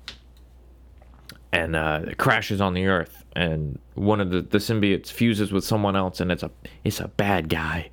and 1.53 1.75
uh, 1.75 2.03
it 2.07 2.19
crashes 2.19 2.61
on 2.61 2.75
the 2.75 2.87
Earth, 2.87 3.25
and 3.35 3.79
one 3.95 4.21
of 4.21 4.31
the, 4.31 4.41
the 4.41 4.59
symbiotes 4.59 5.09
fuses 5.09 5.53
with 5.53 5.65
someone 5.65 5.97
else, 5.97 6.21
and 6.21 6.31
it's 6.31 6.43
a 6.43 6.51
it's 6.85 7.01
a 7.01 7.09
bad 7.09 7.49
guy, 7.49 7.91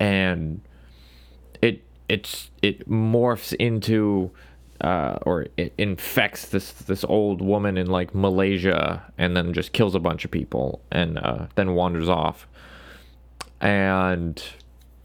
and 0.00 0.62
it 1.60 1.84
it's 2.08 2.50
it 2.62 2.88
morphs 2.88 3.52
into 3.54 4.30
uh, 4.80 5.18
or 5.22 5.46
it 5.56 5.74
infects 5.76 6.48
this 6.48 6.72
this 6.72 7.04
old 7.04 7.42
woman 7.42 7.76
in 7.76 7.86
like 7.86 8.14
Malaysia, 8.14 9.12
and 9.18 9.36
then 9.36 9.52
just 9.52 9.72
kills 9.72 9.94
a 9.94 10.00
bunch 10.00 10.24
of 10.24 10.30
people, 10.30 10.80
and 10.90 11.18
uh, 11.18 11.46
then 11.54 11.74
wanders 11.74 12.08
off, 12.08 12.48
and 13.60 14.42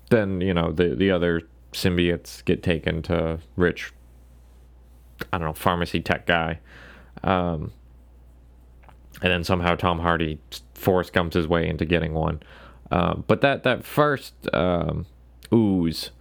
then 0.09 0.41
you 0.41 0.53
know 0.53 0.71
the 0.71 0.95
the 0.95 1.11
other 1.11 1.41
symbiotes 1.71 2.43
get 2.43 2.61
taken 2.61 3.01
to 3.01 3.39
rich 3.55 3.93
I 5.31 5.37
don't 5.37 5.47
know 5.47 5.53
pharmacy 5.53 6.01
tech 6.01 6.25
guy. 6.25 6.59
Um, 7.23 7.71
and 9.21 9.31
then 9.31 9.43
somehow 9.43 9.75
Tom 9.75 9.99
Hardy 9.99 10.39
force 10.73 11.09
comes 11.09 11.35
his 11.35 11.47
way 11.47 11.67
into 11.67 11.85
getting 11.85 12.13
one. 12.13 12.41
Uh, 12.89 13.15
but 13.15 13.41
that 13.41 13.63
that 13.63 13.85
first 13.85 14.33
um, 14.53 15.05
ooze 15.53 16.11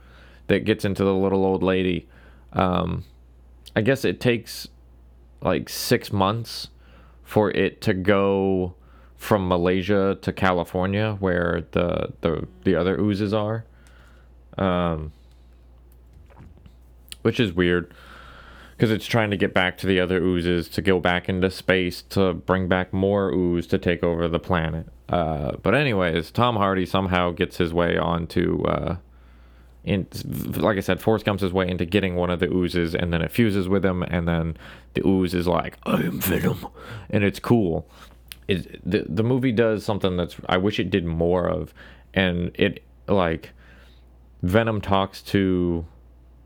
that 0.49 0.65
gets 0.65 0.85
into 0.85 1.05
the 1.05 1.15
little 1.15 1.45
old 1.45 1.63
lady, 1.63 2.09
um, 2.53 3.05
I 3.75 3.81
guess 3.81 4.05
it 4.05 4.21
takes 4.21 4.69
like 5.41 5.69
six 5.69 6.13
months 6.13 6.69
for 7.23 7.51
it 7.53 7.81
to 7.83 7.95
go 7.95 8.75
from 9.21 9.47
Malaysia 9.47 10.17
to 10.23 10.33
California, 10.33 11.15
where 11.21 11.67
the 11.73 12.11
the 12.23 12.49
the 12.65 12.75
other 12.75 12.99
oozes 12.99 13.35
are, 13.35 13.67
um, 14.57 15.13
which 17.21 17.39
is 17.39 17.53
weird 17.53 17.93
because 18.75 18.91
it's 18.91 19.05
trying 19.05 19.31
to 19.31 19.37
get 19.37 19.53
back 19.53 19.77
to 19.77 19.87
the 19.87 20.01
other 20.01 20.23
oozes 20.23 20.71
to 20.71 20.81
go 20.81 20.99
back 20.99 21.29
into 21.29 21.51
space 21.51 22.01
to 22.01 22.33
bring 22.33 22.67
back 22.67 22.95
more 22.95 23.31
ooze 23.31 23.67
to 23.67 23.77
take 23.77 24.03
over 24.03 24.27
the 24.27 24.39
planet. 24.39 24.87
Uh, 25.11 25.53
but 25.63 25.75
anyways, 25.75 26.31
Tom 26.31 26.57
Hardy 26.57 26.87
somehow 26.87 27.31
gets 27.31 27.59
his 27.59 27.75
way 27.75 27.99
onto, 27.99 28.63
uh, 28.63 28.97
in 29.85 30.07
like 30.57 30.79
I 30.79 30.81
said, 30.81 30.99
Force 30.99 31.23
comes 31.23 31.43
his 31.43 31.53
way 31.53 31.69
into 31.69 31.85
getting 31.85 32.17
one 32.17 32.31
of 32.31 32.41
the 32.41 32.51
oozes, 32.51 32.95
and 32.95 33.13
then 33.13 33.21
it 33.21 33.31
fuses 33.31 33.69
with 33.69 33.85
him, 33.85 34.03
and 34.03 34.27
then 34.27 34.57
the 34.95 35.07
ooze 35.07 35.35
is 35.35 35.47
like, 35.47 35.77
"I 35.83 36.01
am 36.01 36.21
Venom," 36.23 36.67
and 37.11 37.23
it's 37.23 37.39
cool. 37.39 37.87
The 38.85 39.07
the 39.09 39.23
movie 39.23 39.53
does 39.53 39.85
something 39.85 40.17
that's 40.17 40.37
I 40.49 40.57
wish 40.57 40.79
it 40.81 40.91
did 40.91 41.05
more 41.05 41.49
of, 41.49 41.73
and 42.15 42.51
it 42.55 42.83
like 43.07 43.51
Venom 44.43 44.81
talks 44.81 45.23
to 45.23 45.85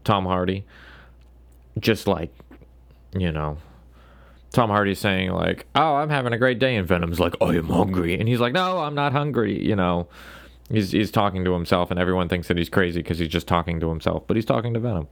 Tom 0.05 0.27
Hardy 0.27 0.65
just 1.79 2.07
like, 2.07 2.33
you 3.17 3.33
know, 3.33 3.59
Tom 4.53 4.71
Hardy's 4.71 4.99
saying 4.99 5.33
like, 5.33 5.67
"Oh, 5.75 5.97
I'm 5.97 6.11
having 6.11 6.33
a 6.33 6.39
great 6.39 6.59
day," 6.59 6.77
and 6.77 6.87
Venom's 6.87 7.19
like, 7.19 7.35
"I 7.41 7.57
am 7.57 7.69
hungry," 7.69 8.19
and 8.19 8.29
he's 8.29 8.41
like, 8.41 8.53
"No, 8.53 8.79
I'm 8.79 8.95
not 8.95 9.13
hungry." 9.13 9.61
You 9.65 9.77
know, 9.77 10.07
he's 10.71 10.93
he's 10.93 11.11
talking 11.11 11.45
to 11.45 11.53
himself, 11.53 11.91
and 11.91 11.99
everyone 11.99 12.29
thinks 12.29 12.49
that 12.49 12.57
he's 12.57 12.69
crazy 12.69 13.01
because 13.01 13.19
he's 13.19 13.29
just 13.29 13.49
talking 13.49 13.81
to 13.81 13.89
himself, 13.89 14.25
but 14.27 14.37
he's 14.37 14.45
talking 14.45 14.73
to 14.75 14.81
Venom, 14.81 15.09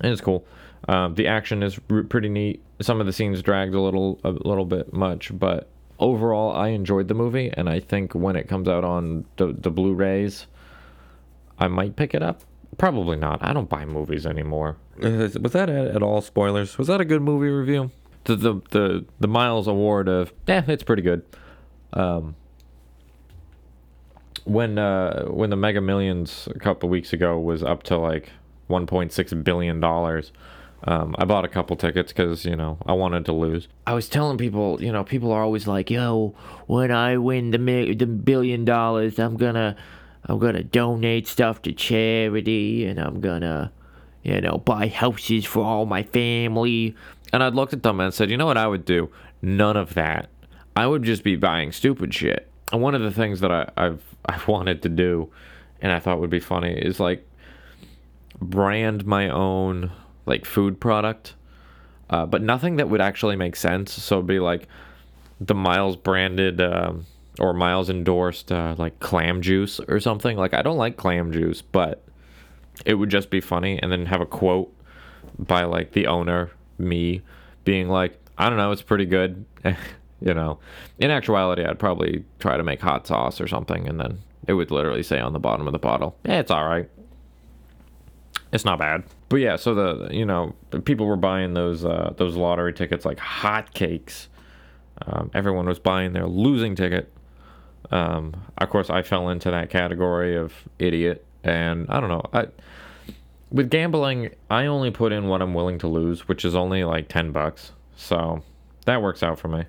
and 0.00 0.12
it's 0.12 0.22
cool. 0.22 0.46
Um, 0.88 1.14
the 1.14 1.26
action 1.26 1.62
is 1.62 1.78
r- 1.90 2.02
pretty 2.02 2.28
neat. 2.28 2.62
Some 2.80 3.00
of 3.00 3.06
the 3.06 3.12
scenes 3.12 3.42
dragged 3.42 3.74
a 3.74 3.80
little 3.80 4.20
a 4.24 4.30
little 4.30 4.64
bit 4.64 4.92
much, 4.92 5.36
but 5.36 5.68
overall, 5.98 6.54
I 6.54 6.68
enjoyed 6.68 7.08
the 7.08 7.14
movie, 7.14 7.50
and 7.54 7.68
I 7.68 7.80
think 7.80 8.14
when 8.14 8.36
it 8.36 8.48
comes 8.48 8.68
out 8.68 8.84
on 8.84 9.24
the, 9.36 9.52
the 9.52 9.70
Blu-rays, 9.70 10.46
I 11.58 11.68
might 11.68 11.96
pick 11.96 12.14
it 12.14 12.22
up. 12.22 12.42
Probably 12.78 13.16
not. 13.16 13.38
I 13.42 13.52
don't 13.52 13.68
buy 13.68 13.84
movies 13.84 14.26
anymore. 14.26 14.76
Uh, 15.02 15.28
was 15.40 15.52
that 15.52 15.68
at, 15.68 16.02
all 16.02 16.20
spoilers? 16.20 16.76
Was 16.78 16.88
that 16.88 17.00
a 17.00 17.04
good 17.04 17.22
movie 17.22 17.48
review? 17.48 17.90
The 18.24 18.36
the 18.36 18.54
the, 18.70 19.04
the 19.20 19.28
Miles 19.28 19.66
Award 19.66 20.08
of 20.08 20.32
yeah, 20.46 20.62
it's 20.66 20.82
pretty 20.82 21.02
good. 21.02 21.22
Um, 21.92 22.34
when 24.44 24.78
uh, 24.78 25.26
when 25.26 25.50
the 25.50 25.56
Mega 25.56 25.80
Millions 25.80 26.48
a 26.54 26.58
couple 26.58 26.88
weeks 26.88 27.12
ago 27.12 27.38
was 27.38 27.62
up 27.62 27.82
to 27.84 27.96
like 27.96 28.30
1.6 28.68 29.44
billion 29.44 29.80
dollars. 29.80 30.32
Um, 30.84 31.16
I 31.18 31.24
bought 31.24 31.44
a 31.44 31.48
couple 31.48 31.74
tickets 31.76 32.12
because 32.12 32.44
you 32.44 32.54
know 32.54 32.78
I 32.86 32.92
wanted 32.92 33.24
to 33.26 33.32
lose. 33.32 33.66
I 33.86 33.94
was 33.94 34.08
telling 34.08 34.38
people, 34.38 34.82
you 34.82 34.92
know, 34.92 35.04
people 35.04 35.32
are 35.32 35.42
always 35.42 35.66
like, 35.66 35.90
"Yo, 35.90 36.34
when 36.66 36.90
I 36.90 37.16
win 37.16 37.50
the 37.50 37.58
mi- 37.58 37.94
the 37.94 38.06
billion 38.06 38.64
dollars, 38.64 39.18
I'm 39.18 39.36
gonna 39.36 39.76
I'm 40.26 40.38
gonna 40.38 40.62
donate 40.62 41.26
stuff 41.26 41.62
to 41.62 41.72
charity 41.72 42.84
and 42.84 42.98
I'm 42.98 43.20
gonna, 43.20 43.72
you 44.22 44.40
know, 44.40 44.58
buy 44.58 44.88
houses 44.88 45.44
for 45.44 45.64
all 45.64 45.86
my 45.86 46.02
family. 46.02 46.94
And 47.32 47.42
I 47.42 47.48
looked 47.48 47.72
at 47.72 47.82
them 47.82 48.00
and 48.00 48.12
said, 48.12 48.30
you 48.30 48.36
know 48.36 48.46
what 48.46 48.56
I 48.58 48.66
would 48.66 48.84
do? 48.84 49.10
None 49.42 49.76
of 49.76 49.94
that. 49.94 50.28
I 50.74 50.86
would 50.86 51.02
just 51.02 51.22
be 51.22 51.36
buying 51.36 51.72
stupid 51.72 52.12
shit. 52.12 52.50
And 52.72 52.82
one 52.82 52.94
of 52.94 53.02
the 53.02 53.10
things 53.10 53.40
that 53.40 53.50
I, 53.52 53.70
I've 53.76 54.02
I've 54.26 54.48
wanted 54.48 54.82
to 54.82 54.88
do, 54.88 55.30
and 55.80 55.92
I 55.92 56.00
thought 56.00 56.20
would 56.20 56.30
be 56.30 56.40
funny, 56.40 56.72
is 56.72 56.98
like 56.98 57.26
brand 58.40 59.06
my 59.06 59.28
own 59.28 59.92
like 60.26 60.44
food 60.44 60.80
product, 60.80 61.34
uh, 62.10 62.26
but 62.26 62.42
nothing 62.42 62.76
that 62.76 62.88
would 62.88 63.00
actually 63.00 63.36
make 63.36 63.56
sense. 63.56 63.92
So 63.92 64.16
it'd 64.16 64.26
be 64.26 64.40
like 64.40 64.68
the 65.40 65.54
Miles 65.54 65.96
branded. 65.96 66.60
Um, 66.60 67.06
or 67.38 67.52
Miles 67.52 67.90
endorsed 67.90 68.50
uh, 68.50 68.74
like 68.78 68.98
clam 69.00 69.42
juice 69.42 69.80
or 69.88 70.00
something. 70.00 70.36
Like 70.36 70.54
I 70.54 70.62
don't 70.62 70.78
like 70.78 70.96
clam 70.96 71.32
juice, 71.32 71.62
but 71.62 72.02
it 72.84 72.94
would 72.94 73.10
just 73.10 73.30
be 73.30 73.40
funny 73.40 73.78
and 73.82 73.90
then 73.90 74.06
have 74.06 74.20
a 74.20 74.26
quote 74.26 74.72
by 75.38 75.64
like 75.64 75.92
the 75.92 76.06
owner, 76.06 76.50
me, 76.78 77.22
being 77.64 77.88
like, 77.88 78.18
I 78.38 78.48
don't 78.48 78.58
know, 78.58 78.72
it's 78.72 78.82
pretty 78.82 79.06
good. 79.06 79.44
you 80.20 80.34
know, 80.34 80.58
in 80.98 81.10
actuality, 81.10 81.64
I'd 81.64 81.78
probably 81.78 82.24
try 82.38 82.56
to 82.56 82.62
make 82.62 82.80
hot 82.80 83.06
sauce 83.06 83.40
or 83.40 83.48
something, 83.48 83.88
and 83.88 84.00
then 84.00 84.18
it 84.46 84.54
would 84.54 84.70
literally 84.70 85.02
say 85.02 85.18
on 85.18 85.32
the 85.32 85.38
bottom 85.38 85.66
of 85.66 85.72
the 85.72 85.78
bottle, 85.78 86.16
"Yeah, 86.24 86.40
it's 86.40 86.50
all 86.50 86.66
right. 86.66 86.88
It's 88.52 88.64
not 88.64 88.78
bad." 88.78 89.04
But 89.28 89.36
yeah, 89.36 89.56
so 89.56 89.74
the 89.74 90.08
you 90.14 90.24
know 90.24 90.54
people 90.84 91.06
were 91.06 91.16
buying 91.16 91.54
those 91.54 91.84
uh, 91.84 92.14
those 92.16 92.36
lottery 92.36 92.72
tickets 92.72 93.04
like 93.04 93.18
hotcakes. 93.18 94.28
Um, 95.06 95.30
everyone 95.34 95.66
was 95.66 95.78
buying 95.78 96.12
their 96.14 96.26
losing 96.26 96.74
ticket 96.74 97.12
um, 97.90 98.34
of 98.58 98.68
course, 98.68 98.90
I 98.90 99.02
fell 99.02 99.28
into 99.28 99.50
that 99.50 99.70
category 99.70 100.36
of 100.36 100.52
idiot, 100.78 101.24
and 101.44 101.86
I 101.88 102.00
don't 102.00 102.08
know. 102.08 102.24
I 102.32 102.46
with 103.50 103.70
gambling, 103.70 104.30
I 104.50 104.66
only 104.66 104.90
put 104.90 105.12
in 105.12 105.28
what 105.28 105.40
I'm 105.40 105.54
willing 105.54 105.78
to 105.78 105.86
lose, 105.86 106.26
which 106.26 106.44
is 106.44 106.54
only 106.54 106.84
like 106.84 107.08
ten 107.08 107.32
bucks. 107.32 107.72
So 107.96 108.42
that 108.86 109.02
works 109.02 109.22
out 109.22 109.38
for 109.38 109.48
me. 109.48 109.64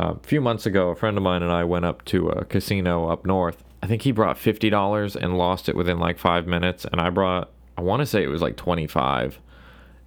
Uh, 0.00 0.14
a 0.14 0.26
few 0.26 0.40
months 0.40 0.64
ago, 0.64 0.88
a 0.88 0.96
friend 0.96 1.16
of 1.16 1.22
mine 1.22 1.42
and 1.42 1.52
I 1.52 1.64
went 1.64 1.84
up 1.84 2.04
to 2.06 2.30
a 2.30 2.44
casino 2.44 3.08
up 3.08 3.26
north. 3.26 3.62
I 3.82 3.86
think 3.86 4.02
he 4.02 4.12
brought 4.12 4.38
fifty 4.38 4.70
dollars 4.70 5.14
and 5.16 5.36
lost 5.36 5.68
it 5.68 5.76
within 5.76 5.98
like 5.98 6.18
five 6.18 6.46
minutes, 6.46 6.86
and 6.90 7.00
I 7.00 7.10
brought 7.10 7.50
I 7.76 7.82
want 7.82 8.00
to 8.00 8.06
say 8.06 8.22
it 8.22 8.28
was 8.28 8.42
like 8.42 8.56
25. 8.56 9.40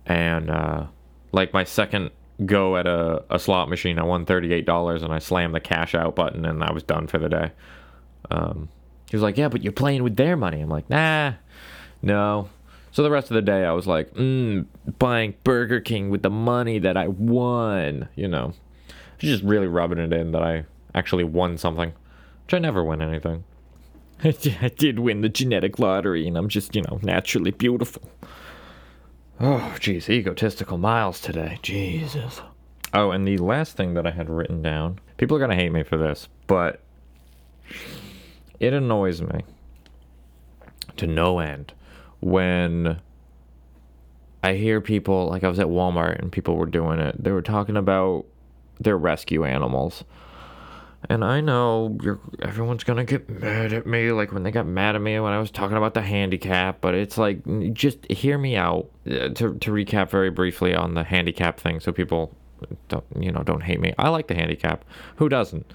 And 0.05 0.49
uh, 0.49 0.85
like 1.31 1.53
my 1.53 1.63
second 1.63 2.11
go 2.45 2.77
at 2.77 2.85
a, 2.85 3.23
a 3.29 3.39
slot 3.39 3.69
machine, 3.69 3.97
I 3.97 4.03
won 4.03 4.25
$38 4.25 5.03
and 5.03 5.13
I 5.13 5.19
slammed 5.19 5.55
the 5.55 5.59
cash 5.59 5.95
out 5.95 6.15
button 6.15 6.45
and 6.45 6.63
I 6.63 6.71
was 6.71 6.83
done 6.83 7.07
for 7.07 7.17
the 7.17 7.29
day. 7.29 7.51
Um, 8.29 8.69
he 9.09 9.15
was 9.15 9.23
like, 9.23 9.37
Yeah, 9.37 9.49
but 9.49 9.63
you're 9.63 9.73
playing 9.73 10.03
with 10.03 10.15
their 10.15 10.35
money. 10.35 10.61
I'm 10.61 10.69
like, 10.69 10.89
Nah, 10.89 11.33
no. 12.01 12.49
So 12.91 13.03
the 13.03 13.11
rest 13.11 13.29
of 13.29 13.35
the 13.35 13.41
day, 13.41 13.65
I 13.65 13.73
was 13.73 13.87
like, 13.87 14.13
mm, 14.13 14.65
buying 14.99 15.33
Burger 15.43 15.81
King 15.81 16.09
with 16.09 16.21
the 16.21 16.29
money 16.29 16.79
that 16.79 16.95
I 16.95 17.09
won. 17.09 18.07
You 18.15 18.29
know, 18.29 18.53
just 19.17 19.43
really 19.43 19.67
rubbing 19.67 19.97
it 19.97 20.13
in 20.13 20.31
that 20.31 20.41
I 20.41 20.63
actually 20.93 21.25
won 21.25 21.57
something, 21.57 21.91
which 22.45 22.53
I 22.53 22.59
never 22.59 22.83
win 22.83 23.01
anything. 23.01 23.43
I 24.23 24.71
did 24.75 24.99
win 24.99 25.21
the 25.21 25.29
genetic 25.29 25.79
lottery, 25.79 26.27
and 26.27 26.37
I'm 26.37 26.49
just, 26.49 26.75
you 26.75 26.81
know, 26.81 26.99
naturally 27.01 27.51
beautiful. 27.51 28.01
Oh, 29.39 29.75
jeez, 29.79 30.09
egotistical 30.09 30.77
miles 30.77 31.19
today. 31.19 31.59
Jesus. 31.61 32.41
Oh, 32.93 33.11
and 33.11 33.27
the 33.27 33.37
last 33.37 33.75
thing 33.75 33.93
that 33.95 34.07
I 34.07 34.11
had 34.11 34.29
written 34.29 34.61
down, 34.61 34.99
people 35.17 35.35
are 35.35 35.39
going 35.39 35.51
to 35.51 35.57
hate 35.57 35.71
me 35.71 35.83
for 35.83 35.97
this, 35.97 36.29
but 36.47 36.81
it 38.59 38.73
annoys 38.73 39.21
me 39.21 39.43
to 40.95 41.07
no 41.07 41.39
end 41.39 41.73
when 42.25 42.99
I 44.43 44.53
hear 44.53 44.81
people, 44.81 45.27
like 45.27 45.43
I 45.43 45.47
was 45.47 45.59
at 45.59 45.67
Walmart 45.67 46.19
and 46.19 46.31
people 46.31 46.55
were 46.55 46.65
doing 46.65 46.99
it, 46.99 47.23
they 47.23 47.31
were 47.31 47.41
talking 47.41 47.77
about 47.77 48.25
their 48.79 48.97
rescue 48.97 49.43
animals. 49.43 50.03
And 51.09 51.23
I 51.23 51.41
know 51.41 51.97
everyone's 52.41 52.83
gonna 52.83 53.05
get 53.05 53.29
mad 53.29 53.73
at 53.73 53.85
me, 53.85 54.11
like 54.11 54.31
when 54.31 54.43
they 54.43 54.51
got 54.51 54.65
mad 54.65 54.95
at 54.95 55.01
me 55.01 55.19
when 55.19 55.33
I 55.33 55.39
was 55.39 55.51
talking 55.51 55.77
about 55.77 55.93
the 55.93 56.01
handicap. 56.01 56.81
But 56.81 56.95
it's 56.95 57.17
like, 57.17 57.41
just 57.73 58.09
hear 58.11 58.37
me 58.37 58.55
out. 58.55 58.89
Uh, 59.05 59.29
to 59.29 59.53
to 59.55 59.71
recap 59.71 60.09
very 60.09 60.31
briefly 60.31 60.73
on 60.73 60.95
the 60.95 61.03
handicap 61.03 61.59
thing, 61.59 61.79
so 61.79 61.91
people 61.91 62.33
don't 62.87 63.05
you 63.19 63.31
know 63.31 63.43
don't 63.43 63.61
hate 63.61 63.79
me. 63.79 63.93
I 63.97 64.09
like 64.09 64.27
the 64.27 64.35
handicap. 64.35 64.83
Who 65.17 65.29
doesn't? 65.29 65.71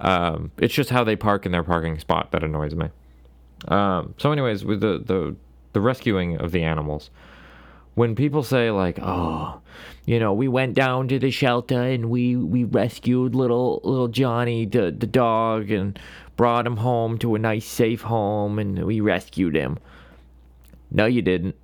Um, 0.00 0.50
it's 0.58 0.74
just 0.74 0.90
how 0.90 1.04
they 1.04 1.16
park 1.16 1.46
in 1.46 1.52
their 1.52 1.62
parking 1.62 1.98
spot 1.98 2.30
that 2.32 2.44
annoys 2.44 2.74
me. 2.74 2.88
Um, 3.68 4.14
so, 4.18 4.32
anyways, 4.32 4.64
with 4.64 4.80
the 4.80 5.02
the 5.04 5.34
the 5.72 5.80
rescuing 5.80 6.36
of 6.36 6.52
the 6.52 6.62
animals, 6.62 7.10
when 7.94 8.14
people 8.14 8.42
say 8.42 8.70
like, 8.70 8.98
"Oh, 9.00 9.60
you 10.04 10.18
know, 10.18 10.32
we 10.32 10.48
went 10.48 10.74
down 10.74 11.08
to 11.08 11.18
the 11.18 11.30
shelter 11.30 11.80
and 11.82 12.10
we 12.10 12.36
we 12.36 12.64
rescued 12.64 13.34
little 13.34 13.80
little 13.84 14.08
Johnny, 14.08 14.66
the 14.66 14.90
the 14.90 15.06
dog, 15.06 15.70
and 15.70 15.98
brought 16.36 16.66
him 16.66 16.78
home 16.78 17.18
to 17.18 17.34
a 17.34 17.38
nice 17.38 17.66
safe 17.66 18.02
home, 18.02 18.58
and 18.58 18.84
we 18.84 19.00
rescued 19.00 19.54
him." 19.54 19.78
No, 20.90 21.06
you 21.06 21.22
didn't. 21.22 21.56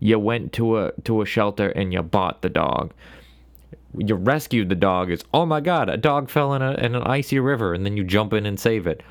You 0.00 0.18
went 0.18 0.52
to 0.54 0.78
a 0.78 0.92
to 1.04 1.22
a 1.22 1.26
shelter 1.26 1.68
and 1.70 1.92
you 1.92 2.02
bought 2.02 2.42
the 2.42 2.48
dog. 2.48 2.92
You 3.96 4.14
rescued 4.14 4.68
the 4.68 4.74
dog. 4.74 5.10
Is 5.10 5.24
oh 5.34 5.44
my 5.44 5.60
god, 5.60 5.88
a 5.88 5.96
dog 5.96 6.30
fell 6.30 6.54
in, 6.54 6.62
a, 6.62 6.72
in 6.74 6.94
an 6.94 7.02
icy 7.02 7.38
river, 7.38 7.74
and 7.74 7.84
then 7.84 7.96
you 7.96 8.04
jump 8.04 8.32
in 8.32 8.46
and 8.46 8.58
save 8.58 8.86
it. 8.86 9.02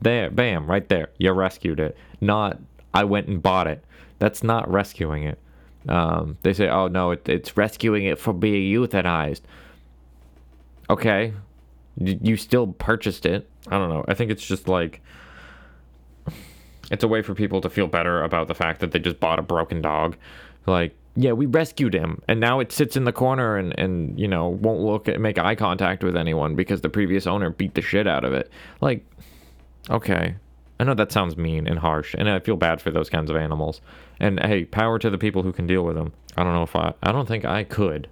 There, 0.00 0.30
bam, 0.30 0.68
right 0.68 0.88
there. 0.88 1.10
You 1.18 1.32
rescued 1.32 1.80
it. 1.80 1.96
Not 2.20 2.58
I 2.92 3.04
went 3.04 3.28
and 3.28 3.42
bought 3.42 3.66
it. 3.66 3.84
That's 4.18 4.42
not 4.42 4.70
rescuing 4.70 5.22
it. 5.22 5.38
Um, 5.88 6.36
they 6.42 6.52
say, 6.52 6.68
oh 6.68 6.88
no, 6.88 7.12
it, 7.12 7.28
it's 7.28 7.56
rescuing 7.56 8.04
it 8.04 8.18
from 8.18 8.38
being 8.38 8.62
euthanized. 8.72 9.40
Okay, 10.90 11.32
you 11.96 12.36
still 12.36 12.68
purchased 12.68 13.26
it. 13.26 13.48
I 13.68 13.78
don't 13.78 13.88
know. 13.88 14.04
I 14.08 14.14
think 14.14 14.30
it's 14.30 14.46
just 14.46 14.68
like 14.68 15.00
it's 16.90 17.04
a 17.04 17.08
way 17.08 17.22
for 17.22 17.34
people 17.34 17.60
to 17.60 17.70
feel 17.70 17.86
better 17.86 18.22
about 18.22 18.48
the 18.48 18.54
fact 18.54 18.80
that 18.80 18.92
they 18.92 18.98
just 18.98 19.20
bought 19.20 19.38
a 19.38 19.42
broken 19.42 19.82
dog. 19.82 20.16
Like, 20.66 20.94
yeah, 21.16 21.32
we 21.32 21.46
rescued 21.46 21.94
him, 21.94 22.22
and 22.28 22.40
now 22.40 22.60
it 22.60 22.72
sits 22.72 22.96
in 22.96 23.04
the 23.04 23.12
corner 23.12 23.56
and 23.56 23.78
and 23.78 24.18
you 24.18 24.28
know 24.28 24.48
won't 24.48 24.80
look 24.80 25.08
at 25.08 25.20
make 25.20 25.38
eye 25.38 25.54
contact 25.54 26.04
with 26.04 26.16
anyone 26.16 26.54
because 26.54 26.80
the 26.80 26.88
previous 26.88 27.26
owner 27.26 27.50
beat 27.50 27.74
the 27.74 27.82
shit 27.82 28.06
out 28.06 28.24
of 28.24 28.32
it. 28.32 28.50
Like, 28.80 29.04
okay, 29.90 30.36
I 30.78 30.84
know 30.84 30.94
that 30.94 31.10
sounds 31.12 31.36
mean 31.36 31.66
and 31.66 31.78
harsh, 31.78 32.14
and 32.14 32.28
I 32.28 32.38
feel 32.38 32.56
bad 32.56 32.80
for 32.80 32.90
those 32.90 33.10
kinds 33.10 33.30
of 33.30 33.36
animals. 33.36 33.80
And 34.20 34.40
hey, 34.40 34.64
power 34.64 34.98
to 34.98 35.10
the 35.10 35.18
people 35.18 35.42
who 35.42 35.52
can 35.52 35.66
deal 35.66 35.84
with 35.84 35.96
them. 35.96 36.12
I 36.36 36.44
don't 36.44 36.54
know 36.54 36.62
if 36.62 36.74
I, 36.74 36.94
I 37.02 37.12
don't 37.12 37.26
think 37.26 37.44
I 37.44 37.64
could. 37.64 38.08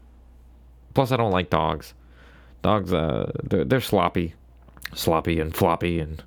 Plus, 0.95 1.13
I 1.13 1.17
don't 1.17 1.33
like 1.33 1.51
dogs. 1.51 1.95
Dogs, 2.63 2.93
uh, 2.93 3.31
they're, 3.43 3.65
they're 3.65 3.81
sloppy, 3.81 4.35
sloppy 4.95 5.41
and 5.41 5.55
floppy 5.55 6.01
and 6.01 6.23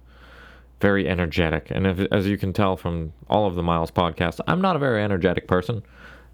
very 0.79 1.07
energetic. 1.07 1.71
And 1.71 1.87
if, 1.87 1.99
as 2.11 2.27
you 2.27 2.37
can 2.37 2.53
tell 2.53 2.77
from 2.77 3.13
all 3.29 3.47
of 3.47 3.55
the 3.55 3.63
Miles 3.63 3.91
podcasts, 3.91 4.39
I'm 4.47 4.61
not 4.61 4.75
a 4.75 4.79
very 4.79 5.03
energetic 5.03 5.47
person. 5.47 5.83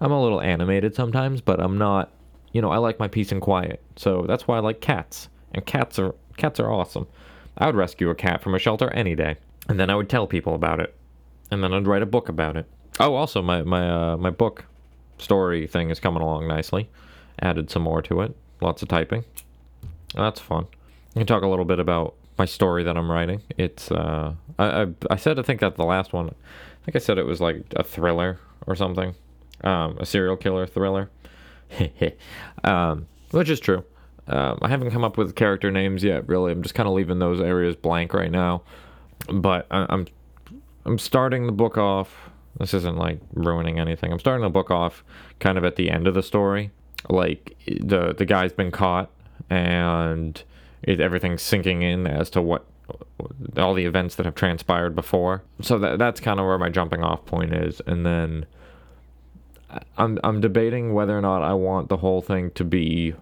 I'm 0.00 0.12
a 0.12 0.22
little 0.22 0.40
animated 0.40 0.94
sometimes, 0.94 1.40
but 1.40 1.60
I'm 1.60 1.78
not. 1.78 2.12
You 2.52 2.62
know, 2.62 2.70
I 2.70 2.78
like 2.78 2.98
my 2.98 3.08
peace 3.08 3.32
and 3.32 3.40
quiet. 3.40 3.82
So 3.96 4.24
that's 4.26 4.46
why 4.46 4.56
I 4.56 4.60
like 4.60 4.80
cats. 4.80 5.28
And 5.52 5.64
cats 5.66 5.98
are 5.98 6.14
cats 6.36 6.60
are 6.60 6.70
awesome. 6.70 7.06
I 7.58 7.66
would 7.66 7.74
rescue 7.74 8.10
a 8.10 8.14
cat 8.14 8.42
from 8.42 8.54
a 8.54 8.58
shelter 8.58 8.90
any 8.90 9.14
day 9.14 9.36
and 9.68 9.80
then 9.80 9.90
I 9.90 9.94
would 9.94 10.08
tell 10.08 10.26
people 10.26 10.54
about 10.54 10.80
it, 10.80 10.94
and 11.50 11.62
then 11.62 11.72
I'd 11.72 11.86
write 11.86 12.02
a 12.02 12.06
book 12.06 12.28
about 12.28 12.56
it. 12.56 12.66
Oh, 12.98 13.14
also 13.14 13.42
my 13.42 13.62
my 13.62 13.90
uh, 13.90 14.16
my 14.16 14.30
book 14.30 14.64
story 15.18 15.66
thing 15.66 15.90
is 15.90 16.00
coming 16.00 16.22
along 16.22 16.48
nicely. 16.48 16.88
Added 17.40 17.70
some 17.70 17.82
more 17.82 18.02
to 18.02 18.22
it. 18.22 18.34
Lots 18.60 18.82
of 18.82 18.88
typing. 18.88 19.24
That's 20.14 20.40
fun. 20.40 20.66
I 21.14 21.20
can 21.20 21.26
talk 21.26 21.42
a 21.42 21.48
little 21.48 21.64
bit 21.64 21.78
about 21.78 22.14
my 22.38 22.44
story 22.44 22.84
that 22.84 22.96
I'm 22.96 23.10
writing. 23.10 23.42
It's 23.58 23.90
uh, 23.90 24.34
I, 24.58 24.82
I 24.82 24.86
I 25.10 25.16
said 25.16 25.38
I 25.38 25.42
think 25.42 25.60
that 25.60 25.76
the 25.76 25.84
last 25.84 26.12
one, 26.12 26.28
I 26.28 26.84
think 26.84 26.96
I 26.96 27.00
said 27.00 27.18
it 27.18 27.26
was 27.26 27.40
like 27.40 27.64
a 27.76 27.82
thriller 27.82 28.38
or 28.66 28.74
something, 28.74 29.14
um, 29.62 29.98
a 29.98 30.06
serial 30.06 30.36
killer 30.36 30.66
thriller, 30.66 31.10
um, 32.64 33.06
which 33.30 33.50
is 33.50 33.60
true. 33.60 33.84
Um, 34.28 34.58
I 34.62 34.68
haven't 34.68 34.90
come 34.90 35.04
up 35.04 35.16
with 35.16 35.36
character 35.36 35.70
names 35.70 36.02
yet. 36.02 36.26
Really, 36.28 36.50
I'm 36.50 36.62
just 36.62 36.74
kind 36.74 36.88
of 36.88 36.94
leaving 36.94 37.18
those 37.18 37.40
areas 37.40 37.76
blank 37.76 38.12
right 38.12 38.30
now 38.30 38.62
but 39.28 39.66
I, 39.70 39.86
I'm 39.88 40.06
I'm 40.84 40.98
starting 40.98 41.46
the 41.46 41.52
book 41.52 41.78
off. 41.78 42.25
This 42.58 42.74
isn't 42.74 42.96
like 42.96 43.20
ruining 43.32 43.78
anything. 43.78 44.12
I'm 44.12 44.18
starting 44.18 44.42
the 44.42 44.50
book 44.50 44.70
off 44.70 45.04
kind 45.40 45.58
of 45.58 45.64
at 45.64 45.76
the 45.76 45.90
end 45.90 46.06
of 46.06 46.14
the 46.14 46.22
story. 46.22 46.70
Like 47.08 47.56
the 47.66 48.14
the 48.14 48.24
guy's 48.24 48.52
been 48.52 48.70
caught 48.70 49.10
and 49.50 50.42
it, 50.82 51.00
everything's 51.00 51.42
sinking 51.42 51.82
in 51.82 52.06
as 52.06 52.30
to 52.30 52.42
what 52.42 52.64
all 53.56 53.74
the 53.74 53.84
events 53.84 54.14
that 54.14 54.26
have 54.26 54.34
transpired 54.34 54.94
before. 54.94 55.42
So 55.60 55.78
that 55.78 55.98
that's 55.98 56.20
kind 56.20 56.40
of 56.40 56.46
where 56.46 56.58
my 56.58 56.68
jumping 56.68 57.02
off 57.02 57.24
point 57.26 57.52
is, 57.52 57.80
and 57.86 58.06
then 58.06 58.46
I'm 59.96 60.18
I'm 60.24 60.40
debating 60.40 60.94
whether 60.94 61.16
or 61.16 61.20
not 61.20 61.42
I 61.42 61.54
want 61.54 61.88
the 61.88 61.98
whole 61.98 62.22
thing 62.22 62.50
to 62.52 62.64
be 62.64 63.14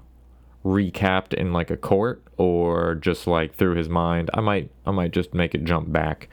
recapped 0.65 1.35
in 1.35 1.53
like 1.53 1.71
a 1.71 1.77
court 1.77 2.23
or 2.37 2.95
just 2.95 3.27
like 3.27 3.55
through 3.55 3.75
his 3.75 3.89
mind. 3.89 4.31
I 4.35 4.41
might 4.41 4.71
I 4.87 4.91
might 4.91 5.13
just 5.13 5.35
make 5.35 5.55
it 5.55 5.65
jump 5.65 5.93
back. 5.93 6.29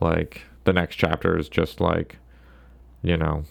Like 0.00 0.42
the 0.64 0.72
next 0.72 0.96
chapter 0.96 1.38
is 1.38 1.48
just 1.48 1.80
like 1.80 2.18
you 3.02 3.16
know 3.16 3.44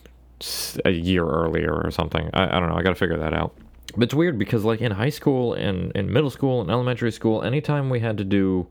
a 0.86 0.92
year 0.92 1.26
earlier 1.26 1.74
or 1.74 1.92
something. 1.92 2.30
I, 2.34 2.58
I 2.58 2.60
don't 2.60 2.70
know. 2.70 2.76
I 2.76 2.84
got 2.84 2.90
to 2.90 2.96
figure 2.96 3.18
that 3.18 3.34
out. 3.34 3.56
But 3.96 4.04
it's 4.04 4.14
weird 4.14 4.38
because 4.38 4.64
like 4.64 4.82
in 4.82 4.92
high 4.92 5.10
school 5.10 5.54
and 5.54 5.92
in 5.94 6.12
middle 6.12 6.30
school 6.30 6.62
and 6.62 6.70
elementary 6.70 7.12
school, 7.12 7.42
anytime 7.42 7.90
we 7.90 8.00
had 8.00 8.18
to 8.18 8.24
do 8.24 8.68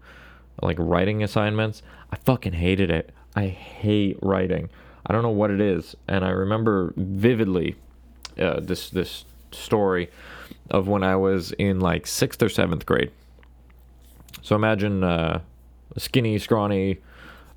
like 0.63 0.77
writing 0.79 1.23
assignments, 1.23 1.83
I 2.13 2.17
fucking 2.17 2.53
hated 2.53 2.91
it. 2.91 3.13
I 3.35 3.49
hate 3.49 4.19
writing. 4.23 4.71
I 5.07 5.13
don't 5.13 5.23
know 5.23 5.31
what 5.31 5.51
it 5.51 5.61
is, 5.61 5.95
and 6.09 6.25
I 6.25 6.31
remember 6.31 6.93
vividly 6.97 7.77
uh, 8.39 8.61
this 8.61 8.91
this 8.91 9.25
story 9.53 10.11
of 10.71 10.89
when 10.89 11.03
I 11.03 11.17
was 11.17 11.53
in 11.53 11.81
like 11.81 12.07
sixth 12.07 12.43
or 12.43 12.49
seventh 12.49 12.87
grade. 12.87 13.11
So 14.43 14.55
imagine 14.57 15.03
uh, 15.03 15.41
skinny, 15.97 16.39
scrawny, 16.39 16.99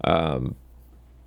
um, 0.03 0.55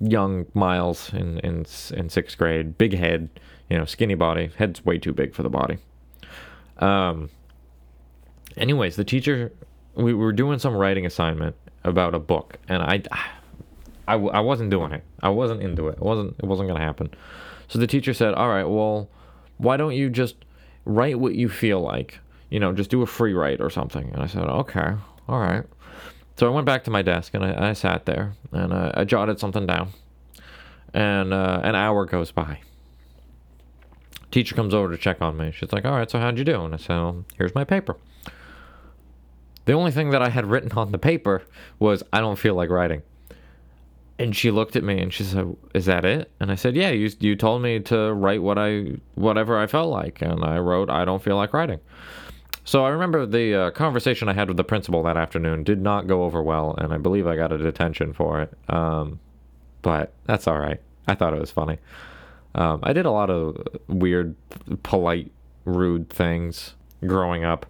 young 0.03 0.47
Miles 0.55 1.13
in, 1.13 1.39
in 1.41 1.65
in 1.95 2.09
sixth 2.09 2.37
grade, 2.37 2.77
big 2.79 2.95
head, 2.95 3.29
you 3.71 3.79
know, 3.79 3.85
skinny 3.85 4.15
body. 4.15 4.51
Head's 4.57 4.85
way 4.85 4.99
too 4.99 5.13
big 5.13 5.35
for 5.35 5.43
the 5.43 5.51
body. 5.51 5.79
Um. 6.79 7.31
Anyways, 8.57 8.97
the 8.97 9.05
teacher, 9.05 9.51
we 9.95 10.13
were 10.13 10.33
doing 10.33 10.59
some 10.59 10.75
writing 10.75 11.07
assignment 11.07 11.57
about 11.85 12.15
a 12.15 12.19
book, 12.19 12.59
and 12.69 12.83
I, 12.83 13.03
I, 14.07 14.15
I 14.17 14.41
wasn't 14.41 14.69
doing 14.69 14.93
it. 14.93 15.03
I 15.23 15.31
wasn't 15.31 15.63
into 15.63 15.89
it. 15.89 15.93
It 15.93 16.03
wasn't. 16.03 16.37
It 16.39 16.45
wasn't 16.45 16.69
gonna 16.69 16.85
happen. 16.85 17.11
So 17.69 17.79
the 17.79 17.87
teacher 17.87 18.13
said, 18.13 18.35
"All 18.35 18.49
right, 18.49 18.65
well, 18.65 19.09
why 19.57 19.79
don't 19.79 19.95
you 19.95 20.11
just 20.11 20.37
write 20.85 21.19
what 21.19 21.35
you 21.35 21.49
feel 21.49 21.81
like. 21.81 22.19
You 22.51 22.61
know, 22.61 22.73
just 22.73 22.91
do 22.91 23.03
a 23.03 23.07
free 23.07 23.33
write 23.33 23.61
or 23.61 23.71
something. 23.71 24.11
And 24.13 24.23
I 24.23 24.27
said, 24.27 24.43
okay, 24.43 24.95
all 25.29 25.41
right. 25.41 25.65
So 26.37 26.47
I 26.47 26.51
went 26.51 26.67
back 26.67 26.85
to 26.85 26.91
my 26.91 27.03
desk 27.03 27.35
and 27.35 27.45
I, 27.45 27.71
I 27.71 27.73
sat 27.75 28.07
there 28.07 28.35
and 28.53 28.73
uh, 28.73 28.93
I 28.95 29.05
jotted 29.05 29.39
something 29.39 29.67
down. 29.67 29.91
And 30.95 31.33
uh, 31.33 31.61
an 31.63 31.75
hour 31.75 32.05
goes 32.05 32.33
by. 32.33 32.61
Teacher 34.31 34.55
comes 34.55 34.73
over 34.75 34.91
to 34.91 34.99
check 34.99 35.21
on 35.21 35.37
me. 35.37 35.53
She's 35.53 35.73
like, 35.73 35.85
all 35.85 35.93
right, 35.93 36.11
so 36.11 36.19
how'd 36.19 36.39
you 36.39 36.45
do? 36.45 36.65
And 36.65 36.75
I 36.75 36.79
said, 36.79 36.89
well, 36.97 37.25
here's 37.37 37.55
my 37.55 37.65
paper. 37.65 37.97
The 39.67 39.75
only 39.75 39.91
thing 39.93 40.11
that 40.11 40.23
I 40.23 40.29
had 40.31 40.47
written 40.47 40.73
on 40.73 40.91
the 40.91 40.99
paper 40.99 41.43
was, 41.79 42.03
I 42.13 42.21
don't 42.21 42.39
feel 42.39 42.55
like 42.55 42.71
writing. 42.71 43.03
and 44.19 44.37
she 44.37 44.51
looked 44.51 44.77
at 44.77 44.85
me 44.85 45.01
and 45.01 45.13
she 45.13 45.25
said, 45.25 45.57
"Is 45.75 45.87
that 45.87 46.05
it?" 46.05 46.31
And 46.41 46.53
I 46.53 46.55
said, 46.55 46.77
"Yeah, 46.77 46.91
you 46.91 47.11
you 47.21 47.35
told 47.37 47.63
me 47.63 47.81
to 47.81 48.13
write 48.13 48.43
what 48.43 48.59
I 48.59 48.97
whatever 49.15 49.59
I 49.59 49.67
felt 49.67 49.91
like, 49.91 50.23
and 50.23 50.45
I 50.45 50.59
wrote 50.59 50.91
I 50.91 51.05
don't 51.05 51.23
feel 51.23 51.37
like 51.37 51.53
writing." 51.53 51.81
So 52.65 52.85
I 52.85 52.91
remember 52.91 53.27
the 53.27 53.55
uh, 53.55 53.71
conversation 53.73 54.29
I 54.29 54.35
had 54.35 54.49
with 54.49 54.57
the 54.57 54.65
principal 54.65 55.03
that 55.03 55.17
afternoon 55.17 55.65
did 55.65 55.81
not 55.81 56.07
go 56.07 56.23
over 56.23 56.43
well, 56.43 56.75
and 56.79 56.93
I 56.93 56.99
believe 56.99 57.27
I 57.27 57.35
got 57.37 57.53
a 57.53 57.59
detention 57.59 58.13
for 58.13 58.41
it. 58.41 58.53
Um, 58.69 59.19
but 59.83 60.13
that's 60.27 60.47
all 60.47 60.59
right. 60.59 60.81
I 61.09 61.15
thought 61.15 61.35
it 61.35 61.41
was 61.41 61.51
funny. 61.51 61.79
Um, 62.55 62.81
I 62.83 62.93
did 62.93 63.07
a 63.07 63.11
lot 63.11 63.31
of 63.31 63.67
weird, 63.89 64.37
polite, 64.83 65.33
rude 65.65 66.09
things 66.09 66.75
growing 67.05 67.45
up. 67.45 67.67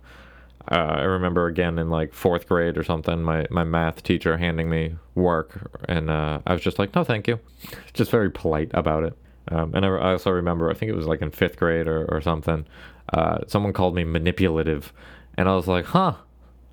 Uh, 0.70 0.74
I 0.74 1.02
remember 1.02 1.46
again 1.46 1.78
in 1.78 1.90
like 1.90 2.12
fourth 2.12 2.46
grade 2.46 2.76
or 2.76 2.84
something, 2.84 3.22
my, 3.22 3.46
my 3.50 3.64
math 3.64 4.02
teacher 4.02 4.36
handing 4.36 4.68
me 4.70 4.96
work, 5.14 5.70
and 5.88 6.10
uh, 6.10 6.40
I 6.46 6.52
was 6.52 6.62
just 6.62 6.78
like, 6.78 6.94
no, 6.94 7.02
thank 7.02 7.26
you. 7.26 7.40
Just 7.94 8.10
very 8.10 8.30
polite 8.30 8.70
about 8.74 9.04
it. 9.04 9.16
Um, 9.52 9.74
and 9.74 9.84
I, 9.84 9.88
I, 9.88 10.12
also 10.12 10.30
remember, 10.30 10.70
I 10.70 10.74
think 10.74 10.90
it 10.90 10.94
was 10.94 11.06
like 11.06 11.20
in 11.20 11.30
fifth 11.30 11.56
grade 11.56 11.86
or, 11.86 12.06
or 12.06 12.20
something, 12.20 12.64
uh, 13.12 13.38
someone 13.46 13.72
called 13.72 13.94
me 13.94 14.04
manipulative, 14.04 14.92
and 15.36 15.48
I 15.48 15.54
was 15.54 15.66
like, 15.66 15.86
huh. 15.86 16.14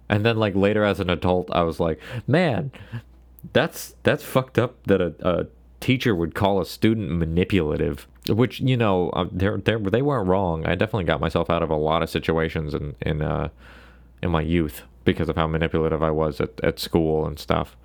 And 0.08 0.26
then 0.26 0.38
like 0.38 0.56
later 0.56 0.84
as 0.84 1.00
an 1.00 1.10
adult, 1.10 1.50
I 1.52 1.62
was 1.64 1.80
like, 1.80 2.00
man, 2.26 2.72
that's 3.54 3.96
that's 4.04 4.24
fucked 4.24 4.58
up 4.58 4.82
that 4.86 5.02
a, 5.02 5.14
a 5.22 5.48
teacher 5.80 6.16
would 6.16 6.36
call 6.36 6.60
a 6.60 6.66
student 6.66 7.12
manipulative. 7.12 8.08
Which 8.28 8.60
you 8.60 8.78
know, 8.78 9.10
uh, 9.12 9.26
they 9.32 9.76
they 9.76 10.02
weren't 10.02 10.28
wrong. 10.28 10.66
I 10.66 10.76
definitely 10.76 11.06
got 11.06 11.20
myself 11.22 11.50
out 11.50 11.64
of 11.64 11.70
a 11.70 11.76
lot 11.76 12.04
of 12.04 12.10
situations 12.10 12.74
in 12.74 12.96
in 13.02 13.22
uh, 13.22 13.50
in 14.22 14.32
my 14.32 14.42
youth 14.42 14.84
because 15.06 15.30
of 15.30 15.36
how 15.36 15.48
manipulative 15.48 16.04
I 16.04 16.12
was 16.12 16.40
at, 16.40 16.60
at 16.64 16.80
school 16.80 17.26
and 17.26 17.40
stuff, 17.40 17.76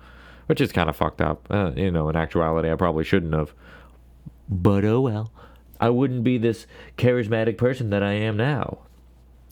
which 0.47 0.61
is 0.61 0.71
kind 0.71 0.89
of 0.89 0.95
fucked 0.95 1.21
up. 1.21 1.47
Uh, 1.49 1.71
you 1.75 1.91
know, 1.91 2.09
in 2.09 2.15
actuality, 2.15 2.71
I 2.71 2.75
probably 2.75 3.03
shouldn't 3.03 3.33
have. 3.33 3.53
But 4.49 4.85
oh 4.85 5.01
well. 5.01 5.31
I 5.79 5.89
wouldn't 5.89 6.23
be 6.23 6.37
this 6.37 6.67
charismatic 6.97 7.57
person 7.57 7.89
that 7.89 8.01
I 8.01 8.13
am 8.13 8.37
now. 8.37 8.79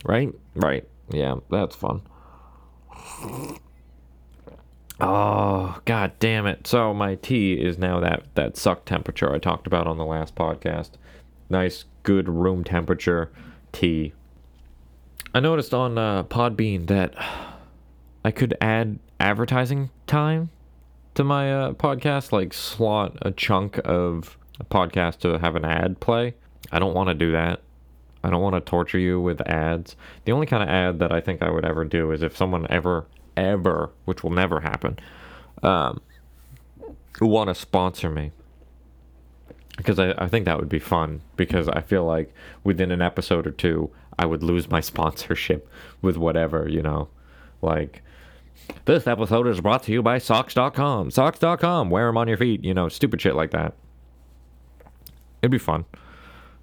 Right? 0.05 0.33
Right. 0.55 0.87
Yeah, 1.09 1.35
that's 1.49 1.75
fun. 1.75 2.01
Oh, 4.99 5.79
god 5.85 6.13
damn 6.19 6.45
it. 6.45 6.65
So 6.67 6.93
my 6.93 7.15
tea 7.15 7.53
is 7.53 7.77
now 7.77 7.99
that 7.99 8.23
that 8.35 8.55
suck 8.55 8.85
temperature 8.85 9.33
I 9.33 9.39
talked 9.39 9.67
about 9.67 9.87
on 9.87 9.97
the 9.97 10.05
last 10.05 10.35
podcast. 10.35 10.91
Nice 11.49 11.85
good 12.03 12.29
room 12.29 12.63
temperature 12.63 13.31
tea. 13.71 14.13
I 15.33 15.39
noticed 15.39 15.73
on 15.73 15.97
uh, 15.97 16.23
Podbean 16.23 16.87
that 16.87 17.15
I 18.23 18.31
could 18.31 18.55
add 18.61 18.99
advertising 19.19 19.89
time 20.07 20.51
to 21.15 21.23
my 21.23 21.53
uh, 21.53 21.73
podcast, 21.73 22.31
like 22.31 22.53
slot 22.53 23.17
a 23.21 23.31
chunk 23.31 23.79
of 23.83 24.37
a 24.59 24.63
podcast 24.63 25.19
to 25.19 25.39
have 25.39 25.55
an 25.55 25.65
ad 25.65 25.99
play. 25.99 26.35
I 26.71 26.79
don't 26.79 26.93
want 26.93 27.09
to 27.09 27.13
do 27.13 27.31
that. 27.31 27.61
I 28.23 28.29
don't 28.29 28.41
want 28.41 28.55
to 28.55 28.61
torture 28.61 28.99
you 28.99 29.19
with 29.19 29.41
ads. 29.47 29.95
The 30.25 30.31
only 30.31 30.45
kind 30.45 30.63
of 30.63 30.69
ad 30.69 30.99
that 30.99 31.11
I 31.11 31.19
think 31.19 31.41
I 31.41 31.51
would 31.51 31.65
ever 31.65 31.83
do 31.83 32.11
is 32.11 32.21
if 32.21 32.37
someone 32.37 32.65
ever, 32.69 33.05
ever, 33.35 33.91
which 34.05 34.23
will 34.23 34.31
never 34.31 34.61
happen, 34.61 34.97
um, 35.61 36.01
who 37.19 37.27
want 37.27 37.49
to 37.49 37.55
sponsor 37.55 38.09
me. 38.09 38.31
Because 39.75 39.99
I, 39.99 40.13
I 40.17 40.27
think 40.27 40.45
that 40.45 40.57
would 40.57 40.69
be 40.69 40.79
fun. 40.79 41.21
Because 41.35 41.67
I 41.67 41.81
feel 41.81 42.05
like 42.05 42.33
within 42.63 42.91
an 42.91 43.01
episode 43.01 43.45
or 43.45 43.51
two, 43.51 43.91
I 44.17 44.25
would 44.25 44.43
lose 44.43 44.69
my 44.69 44.79
sponsorship 44.81 45.67
with 46.01 46.15
whatever, 46.15 46.69
you 46.69 46.81
know. 46.81 47.09
Like, 47.61 48.03
this 48.85 49.07
episode 49.07 49.47
is 49.47 49.59
brought 49.59 49.83
to 49.83 49.91
you 49.91 50.01
by 50.01 50.17
socks.com. 50.17 51.11
Socks.com, 51.11 51.89
wear 51.89 52.07
them 52.07 52.17
on 52.17 52.27
your 52.27 52.37
feet, 52.37 52.63
you 52.63 52.73
know, 52.73 52.87
stupid 52.87 53.21
shit 53.21 53.35
like 53.35 53.51
that. 53.51 53.73
It'd 55.43 55.51
be 55.51 55.57
fun. 55.57 55.83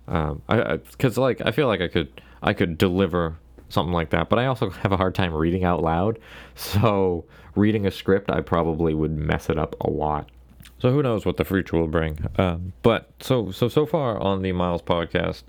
Um, 0.09 0.41
I 0.49 0.79
because 0.79 1.19
like 1.19 1.43
I 1.45 1.53
feel 1.53 1.67
like 1.69 1.83
I 1.83 1.87
could 1.87 2.21
I 2.43 2.55
could 2.55 2.79
deliver 2.79 3.37
something 3.69 3.93
like 3.93 4.11
that, 4.11 4.31
but 4.31 4.39
I 4.39 4.47
also 4.47 4.71
have 4.71 4.91
a 4.91 4.97
hard 4.97 5.15
time 5.15 5.33
reading 5.35 5.65
out 5.65 5.83
loud. 5.83 6.19
So 6.57 7.25
reading 7.55 7.87
a 7.87 7.91
script, 7.91 8.31
I 8.31 8.41
probably 8.41 8.93
would 8.93 9.17
mess 9.17 9.49
it 9.49 9.59
up 9.59 9.77
a 9.81 9.89
lot. 9.89 10.31
So 10.79 10.91
who 10.91 11.03
knows 11.03 11.25
what 11.27 11.37
the 11.37 11.45
future 11.45 11.77
will 11.77 11.89
bring? 11.89 12.27
Um, 12.39 12.73
but 12.83 13.11
so 13.21 13.51
so 13.51 13.69
so 13.69 13.85
far 13.85 14.19
on 14.19 14.41
the 14.41 14.53
Miles 14.53 14.83
podcast, 14.83 15.43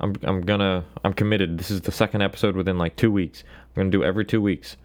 I'm 0.00 0.16
I'm 0.22 0.40
gonna 0.40 0.84
I'm 1.04 1.12
committed. 1.12 1.58
This 1.58 1.70
is 1.70 1.82
the 1.82 1.92
second 1.92 2.22
episode 2.22 2.56
within 2.56 2.78
like 2.78 2.96
two 2.96 3.12
weeks. 3.12 3.44
I'm 3.44 3.82
gonna 3.82 3.90
do 3.90 4.02
every 4.02 4.24
two 4.24 4.40
weeks. 4.40 4.78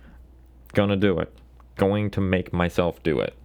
Gonna 0.74 0.98
do 0.98 1.18
it. 1.20 1.34
Going 1.78 2.12
to 2.12 2.22
make 2.22 2.52
myself 2.52 3.02
do 3.04 3.20
it. 3.22 3.36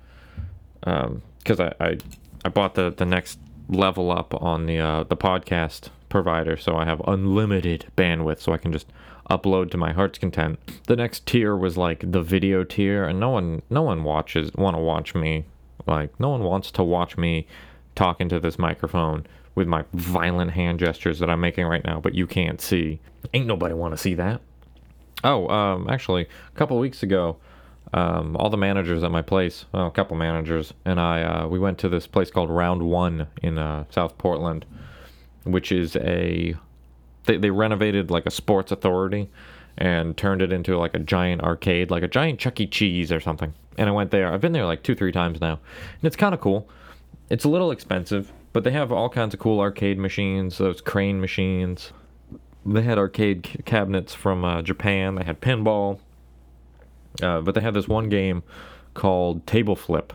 Um, 0.82 1.22
because 1.38 1.60
I, 1.60 1.72
I 1.80 1.98
I 2.44 2.48
bought 2.48 2.74
the 2.74 2.90
the 2.90 3.06
next 3.06 3.38
level 3.70 4.10
up 4.10 4.34
on 4.42 4.66
the 4.66 4.78
uh, 4.78 5.04
the 5.04 5.16
podcast 5.16 5.88
provider, 6.08 6.56
so 6.56 6.76
I 6.76 6.84
have 6.84 7.00
unlimited 7.06 7.86
bandwidth, 7.96 8.40
so 8.40 8.52
I 8.52 8.58
can 8.58 8.72
just 8.72 8.86
upload 9.30 9.70
to 9.70 9.76
my 9.76 9.92
heart's 9.92 10.18
content. 10.18 10.58
The 10.86 10.96
next 10.96 11.24
tier 11.26 11.56
was 11.56 11.76
like 11.76 12.10
the 12.10 12.22
video 12.22 12.64
tier, 12.64 13.04
and 13.04 13.20
no 13.20 13.30
one 13.30 13.62
no 13.70 13.82
one 13.82 14.04
watches 14.04 14.52
want 14.54 14.76
to 14.76 14.82
watch 14.82 15.14
me. 15.14 15.44
Like 15.86 16.18
no 16.20 16.28
one 16.30 16.42
wants 16.42 16.70
to 16.72 16.82
watch 16.82 17.16
me 17.16 17.46
talk 17.94 18.20
into 18.20 18.40
this 18.40 18.58
microphone 18.58 19.26
with 19.54 19.66
my 19.66 19.84
violent 19.94 20.52
hand 20.52 20.78
gestures 20.78 21.18
that 21.18 21.30
I'm 21.30 21.40
making 21.40 21.66
right 21.66 21.84
now, 21.84 22.00
but 22.00 22.14
you 22.14 22.26
can't 22.26 22.60
see. 22.60 23.00
Ain't 23.34 23.46
nobody 23.46 23.74
want 23.74 23.92
to 23.94 23.98
see 23.98 24.14
that. 24.14 24.40
Oh, 25.22 25.48
um, 25.48 25.88
actually, 25.90 26.22
a 26.22 26.58
couple 26.58 26.78
weeks 26.78 27.02
ago, 27.02 27.36
um, 27.92 28.36
all 28.36 28.50
the 28.50 28.56
managers 28.56 29.02
at 29.02 29.10
my 29.10 29.22
place, 29.22 29.64
well, 29.72 29.86
a 29.88 29.90
couple 29.90 30.16
managers, 30.16 30.72
and 30.84 31.00
I, 31.00 31.22
uh, 31.22 31.46
we 31.48 31.58
went 31.58 31.78
to 31.78 31.88
this 31.88 32.06
place 32.06 32.30
called 32.30 32.50
Round 32.50 32.82
One 32.82 33.26
in 33.42 33.58
uh, 33.58 33.84
South 33.90 34.16
Portland, 34.16 34.64
which 35.44 35.72
is 35.72 35.96
a, 35.96 36.54
they, 37.24 37.36
they 37.36 37.50
renovated 37.50 38.10
like 38.10 38.26
a 38.26 38.30
sports 38.30 38.70
authority 38.70 39.28
and 39.76 40.16
turned 40.16 40.42
it 40.42 40.52
into 40.52 40.78
like 40.78 40.94
a 40.94 40.98
giant 40.98 41.42
arcade, 41.42 41.90
like 41.90 42.02
a 42.02 42.08
giant 42.08 42.38
Chuck 42.38 42.60
E. 42.60 42.66
Cheese 42.66 43.10
or 43.10 43.18
something. 43.18 43.52
And 43.76 43.88
I 43.88 43.92
went 43.92 44.10
there. 44.10 44.32
I've 44.32 44.40
been 44.40 44.52
there 44.52 44.66
like 44.66 44.82
two, 44.82 44.94
three 44.94 45.12
times 45.12 45.40
now, 45.40 45.54
and 45.54 46.04
it's 46.04 46.16
kind 46.16 46.34
of 46.34 46.40
cool. 46.40 46.68
It's 47.28 47.44
a 47.44 47.48
little 47.48 47.70
expensive, 47.70 48.32
but 48.52 48.62
they 48.62 48.72
have 48.72 48.92
all 48.92 49.08
kinds 49.08 49.34
of 49.34 49.40
cool 49.40 49.58
arcade 49.58 49.98
machines, 49.98 50.58
those 50.58 50.80
crane 50.80 51.20
machines. 51.20 51.92
They 52.66 52.82
had 52.82 52.98
arcade 52.98 53.46
c- 53.46 53.62
cabinets 53.64 54.14
from 54.14 54.44
uh, 54.44 54.62
Japan. 54.62 55.14
They 55.14 55.24
had 55.24 55.40
pinball 55.40 56.00
uh, 57.22 57.40
but 57.40 57.54
they 57.54 57.60
have 57.60 57.74
this 57.74 57.88
one 57.88 58.08
game 58.08 58.42
called 58.94 59.46
Table 59.46 59.76
Flip. 59.76 60.12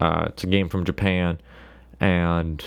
Uh, 0.00 0.26
it's 0.28 0.44
a 0.44 0.46
game 0.46 0.68
from 0.68 0.84
Japan, 0.84 1.40
and 2.00 2.64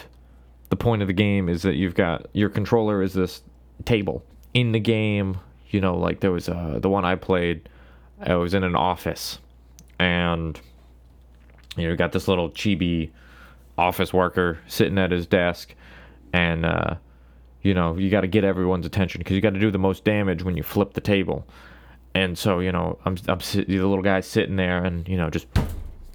the 0.70 0.76
point 0.76 1.02
of 1.02 1.08
the 1.08 1.14
game 1.14 1.50
is 1.50 1.64
that 1.64 1.76
you've 1.76 1.96
got 1.96 2.28
your 2.34 2.50
controller 2.50 3.02
is 3.02 3.14
this 3.14 3.42
table 3.84 4.24
in 4.54 4.72
the 4.72 4.80
game. 4.80 5.38
You 5.70 5.82
know, 5.82 5.98
like 5.98 6.22
there 6.22 6.32
was 6.32 6.48
uh, 6.48 6.80
the 6.82 6.90
one 6.90 7.06
I 7.06 7.16
played. 7.16 7.68
I 8.22 8.36
was 8.36 8.54
in 8.54 8.64
an 8.64 8.76
office, 8.76 9.40
and 10.00 10.60
you 11.76 11.84
know, 11.84 11.90
you 11.90 11.98
got 11.98 12.14
this 12.14 12.28
little 12.28 12.50
chibi 12.50 13.12
office 13.78 14.14
worker 14.14 14.60
sitting 14.68 14.98
at 14.98 15.12
his 15.12 15.28
desk, 15.28 15.76
and 16.32 16.66
uh, 16.66 16.96
you 17.62 17.74
know, 17.74 17.98
you 17.98 18.10
got 18.10 18.22
to 18.22 18.28
get 18.28 18.44
everyone's 18.44 18.86
attention 18.86 19.20
because 19.20 19.36
you 19.36 19.42
got 19.42 19.54
to 19.54 19.60
do 19.60 19.72
the 19.72 19.78
most 19.80 20.06
damage 20.06 20.44
when 20.44 20.56
you 20.56 20.64
flip 20.64 20.94
the 20.94 21.02
table 21.02 21.46
and 22.16 22.38
so 22.38 22.60
you 22.60 22.72
know 22.72 22.98
I'm 23.06 23.18
I'm 23.28 23.40
the 23.40 23.66
little 23.68 24.02
guy 24.02 24.22
sitting 24.22 24.56
there 24.56 24.84
and 24.84 25.08
you 25.08 25.18
know 25.18 25.30
just 25.30 25.46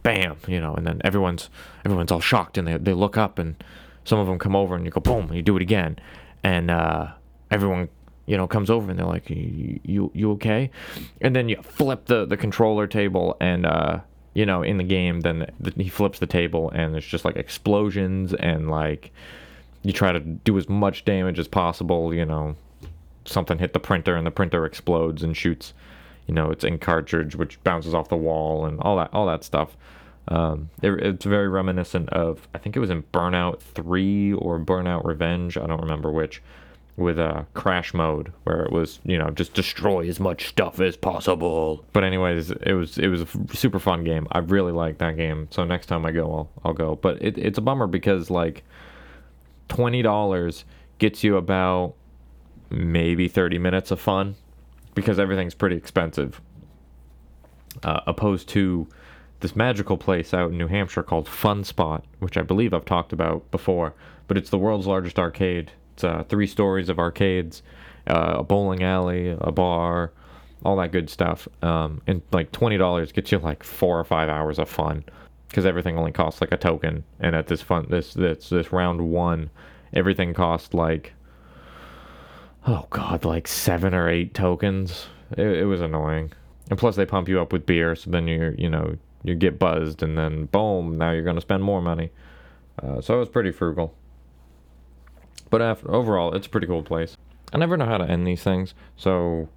bam 0.03 0.39
you 0.49 0.59
know 0.59 0.75
and 0.75 0.87
then 0.87 1.01
everyone's 1.05 1.51
everyone's 1.85 2.11
all 2.11 2.21
shocked 2.21 2.59
and 2.59 2.67
they 2.67 2.77
they 2.79 2.95
look 2.95 3.17
up 3.17 3.39
and 3.39 3.63
some 4.05 4.19
of 4.19 4.27
them 4.27 4.39
come 4.39 4.57
over 4.57 4.75
and 4.75 4.85
you 4.85 4.91
go 4.91 5.01
boom 5.01 5.27
and 5.27 5.37
you 5.37 5.43
do 5.43 5.57
it 5.57 5.63
again. 5.63 5.99
And 6.43 6.71
uh, 6.71 7.09
everyone 7.51 7.89
you 8.27 8.37
know 8.37 8.47
comes 8.47 8.71
over 8.71 8.91
and 8.91 8.99
they're 8.99 9.07
like 9.07 9.29
you 9.31 10.11
you 10.15 10.33
okay? 10.33 10.71
And 11.21 11.35
then 11.35 11.49
you 11.49 11.57
flip 11.63 12.07
the 12.07 12.27
the 12.27 12.37
controller 12.37 12.87
table 12.87 13.37
and 13.41 13.67
uh, 13.67 14.01
you 14.35 14.47
know 14.47 14.63
in 14.63 14.79
the 14.79 14.85
game 14.85 15.21
then 15.21 15.51
the, 15.61 15.73
he 15.77 15.89
flips 15.89 16.19
the 16.19 16.27
table 16.27 16.71
and 16.71 16.97
it's 16.97 17.07
just 17.07 17.25
like 17.25 17.37
explosions 17.37 18.35
and 18.35 18.71
like 18.71 19.13
you 19.83 19.93
try 19.93 20.13
to 20.13 20.21
do 20.21 20.59
as 20.59 20.69
much 20.69 21.05
damage 21.05 21.39
as 21.39 21.49
possible 21.49 22.15
you 22.15 22.25
know. 22.25 22.57
Something 23.27 23.59
hit 23.59 23.75
the 23.75 23.81
printer 23.81 24.17
and 24.17 24.27
the 24.27 24.31
printer 24.31 24.65
explodes 24.65 25.23
and 25.23 25.37
shoots 25.37 25.75
you 26.31 26.35
know 26.35 26.49
its 26.53 26.63
ink 26.63 26.81
cartridge 26.81 27.35
which 27.35 27.61
bounces 27.65 27.93
off 27.93 28.09
the 28.09 28.17
wall 28.17 28.65
and 28.65 28.79
all 28.83 28.97
that 28.97 29.13
all 29.13 29.27
that 29.27 29.43
stuff. 29.43 29.77
Um, 30.29 30.71
it, 30.81 30.93
it's 30.93 31.25
very 31.25 31.49
reminiscent 31.49 32.09
of 32.11 32.47
i 32.55 32.59
think 32.59 32.77
it 32.77 32.79
was 32.79 32.91
in 32.91 33.03
burnout 33.05 33.59
3 33.59 34.35
or 34.35 34.61
burnout 34.61 35.05
revenge 35.05 35.57
i 35.57 35.67
don't 35.67 35.81
remember 35.81 36.13
which 36.13 36.41
with 36.97 37.19
a 37.19 37.47
crash 37.55 37.95
mode 37.95 38.33
where 38.45 38.61
it 38.63 38.71
was 38.71 39.01
you 39.05 39.19
know 39.19 39.31
just 39.31 39.55
destroy 39.55 40.07
as 40.07 40.21
much 40.21 40.49
stuff 40.49 40.79
as 40.81 40.97
possible. 40.97 41.85
But 41.93 42.05
anyways 42.05 42.51
it 42.51 42.75
was 42.75 42.99
it 42.99 43.09
was 43.09 43.23
a 43.23 43.57
super 43.57 43.81
fun 43.81 44.05
game. 44.05 44.29
I 44.31 44.39
really 44.39 44.73
like 44.73 44.99
that 44.99 45.17
game. 45.17 45.49
So 45.51 45.65
next 45.65 45.87
time 45.87 46.05
i 46.05 46.13
go 46.13 46.31
i'll, 46.31 46.51
I'll 46.65 46.75
go. 46.75 46.97
But 46.97 47.23
it, 47.23 47.39
it's 47.39 47.59
a 47.59 47.63
bummer 47.63 47.87
because 47.87 48.31
like 48.31 48.63
$20 49.71 50.65
gets 50.99 51.25
you 51.25 51.37
about 51.37 51.95
maybe 52.69 53.29
30 53.29 53.59
minutes 53.59 53.91
of 53.91 54.01
fun 54.01 54.37
because 54.95 55.19
everything's 55.19 55.55
pretty 55.55 55.77
expensive. 55.77 56.41
Uh, 57.83 58.01
opposed 58.07 58.49
to 58.49 58.87
this 59.41 59.57
magical 59.57 59.97
place 59.97 60.35
out 60.35 60.51
in 60.51 60.59
New 60.59 60.67
Hampshire 60.67 61.03
called 61.03 61.29
Fun 61.29 61.65
Spot, 61.65 62.05
which 62.19 62.37
I 62.37 62.43
believe 62.43 62.75
I've 62.75 62.85
talked 62.85 63.13
about 63.13 63.51
before, 63.51 63.95
but 64.27 64.37
it's 64.37 64.51
the 64.51 64.59
world's 64.59 64.87
largest 64.87 65.19
arcade. 65.19 65.73
It's 65.95 66.05
uh, 66.05 66.25
three 66.29 66.47
stories 66.47 66.89
of 66.89 66.99
arcades, 66.99 67.63
uh, 68.07 68.37
a 68.39 68.43
bowling 68.43 68.83
alley, 68.83 69.37
a 69.41 69.53
bar, 69.53 70.13
all 70.65 70.77
that 70.77 70.93
good 70.93 71.09
stuff. 71.09 71.49
Um, 71.63 72.03
and 72.07 72.21
like 72.33 72.53
twenty 72.53 72.77
dollars 72.77 73.13
gets 73.13 73.33
you 73.33 73.39
like 73.39 73.63
four 73.63 73.99
or 73.99 74.05
five 74.05 74.29
hours 74.29 74.59
of 74.59 74.69
fun, 74.69 75.05
because 75.49 75.65
everything 75.65 75.97
only 75.97 76.13
costs 76.13 76.41
like 76.41 76.53
a 76.53 76.59
token. 76.59 77.05
And 77.21 77.35
at 77.35 77.47
this 77.47 77.63
fun, 77.63 77.87
this 77.89 78.13
this 78.13 78.51
this 78.51 78.73
round 78.73 79.01
one, 79.01 79.49
everything 79.95 80.35
cost 80.35 80.75
like, 80.75 81.15
oh 82.71 82.87
god, 82.91 83.25
like 83.25 83.49
seven 83.49 83.95
or 83.95 84.09
eight 84.09 84.33
tokens. 84.33 85.07
It, 85.37 85.47
it 85.47 85.65
was 85.65 85.81
annoying. 85.81 86.33
And 86.71 86.79
plus, 86.79 86.97
they 86.97 87.05
pump 87.05 87.29
you 87.29 87.41
up 87.41 87.53
with 87.53 87.67
beer, 87.67 87.97
so 87.97 88.11
then 88.11 88.29
you're 88.29 88.55
you 88.55 88.71
know 88.71 88.97
you 89.23 89.35
get 89.35 89.59
buzzed, 89.59 90.03
and 90.03 90.17
then 90.17 90.47
boom, 90.47 90.97
now 90.97 91.11
you're 91.11 91.25
gonna 91.25 91.41
spend 91.41 91.63
more 91.63 91.83
money. 91.83 92.11
Uh, 92.81 93.01
so 93.01 93.17
it 93.17 93.19
was 93.19 93.29
pretty 93.29 93.51
frugal. 93.51 93.95
But 95.51 95.61
after, 95.61 95.93
overall, 95.93 96.33
it's 96.35 96.47
a 96.47 96.51
pretty 96.51 96.69
cool 96.69 96.85
place. 96.85 97.17
I 97.53 97.59
never 97.59 97.77
know 97.77 97.87
how 97.87 97.99
to 97.99 98.09
end 98.09 98.27
these 98.27 98.43
things, 98.43 98.75
so 98.97 99.49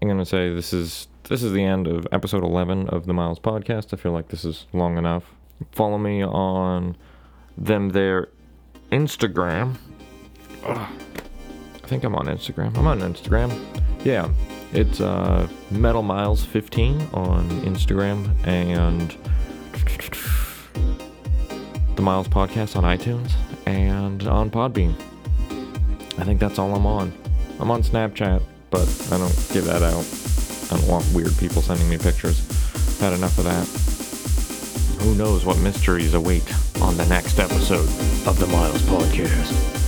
I'm 0.00 0.08
gonna 0.08 0.24
say 0.24 0.54
this 0.54 0.72
is 0.72 1.08
this 1.24 1.42
is 1.42 1.52
the 1.52 1.64
end 1.64 1.88
of 1.88 2.06
episode 2.12 2.44
11 2.44 2.88
of 2.88 3.06
the 3.06 3.12
Myles 3.12 3.40
podcast. 3.40 3.92
I 3.92 3.96
feel 3.96 4.12
like 4.12 4.28
this 4.28 4.44
is 4.44 4.66
long 4.72 4.96
enough. 4.96 5.24
Follow 5.72 5.98
me 5.98 6.22
on 6.22 6.96
them 7.58 7.88
their 7.88 8.28
Instagram. 8.92 9.76
Ugh. 10.64 10.88
I 11.86 11.88
think 11.88 12.02
I'm 12.02 12.16
on 12.16 12.26
Instagram. 12.26 12.76
I'm 12.76 12.88
on 12.88 12.98
Instagram. 12.98 13.56
Yeah, 14.04 14.28
it's 14.72 15.00
uh, 15.00 15.46
Metal 15.70 16.02
Myles 16.02 16.44
15 16.44 17.00
on 17.14 17.48
Instagram 17.60 18.28
and 18.44 19.14
the 21.94 22.02
Myles 22.02 22.26
podcast 22.26 22.74
on 22.74 22.82
iTunes 22.82 23.30
and 23.66 24.26
on 24.26 24.50
Podbean. 24.50 24.96
I 26.18 26.24
think 26.24 26.40
that's 26.40 26.58
all 26.58 26.74
I'm 26.74 26.86
on. 26.86 27.12
I'm 27.60 27.70
on 27.70 27.84
Snapchat, 27.84 28.42
but 28.70 28.88
I 29.12 29.18
don't 29.18 29.50
give 29.52 29.64
that 29.66 29.82
out. 29.82 30.04
I 30.72 30.80
don't 30.80 30.90
want 30.90 31.06
weird 31.14 31.38
people 31.38 31.62
sending 31.62 31.88
me 31.88 31.98
pictures. 31.98 32.40
Had 32.98 33.12
enough 33.12 33.38
of 33.38 33.44
that. 33.44 35.04
Who 35.04 35.14
knows 35.14 35.44
what 35.44 35.56
mysteries 35.60 36.14
await 36.14 36.52
on 36.82 36.96
the 36.96 37.06
next 37.06 37.38
episode 37.38 37.88
of 38.26 38.40
the 38.40 38.48
Myles 38.48 38.82
Podcast. 38.82 39.85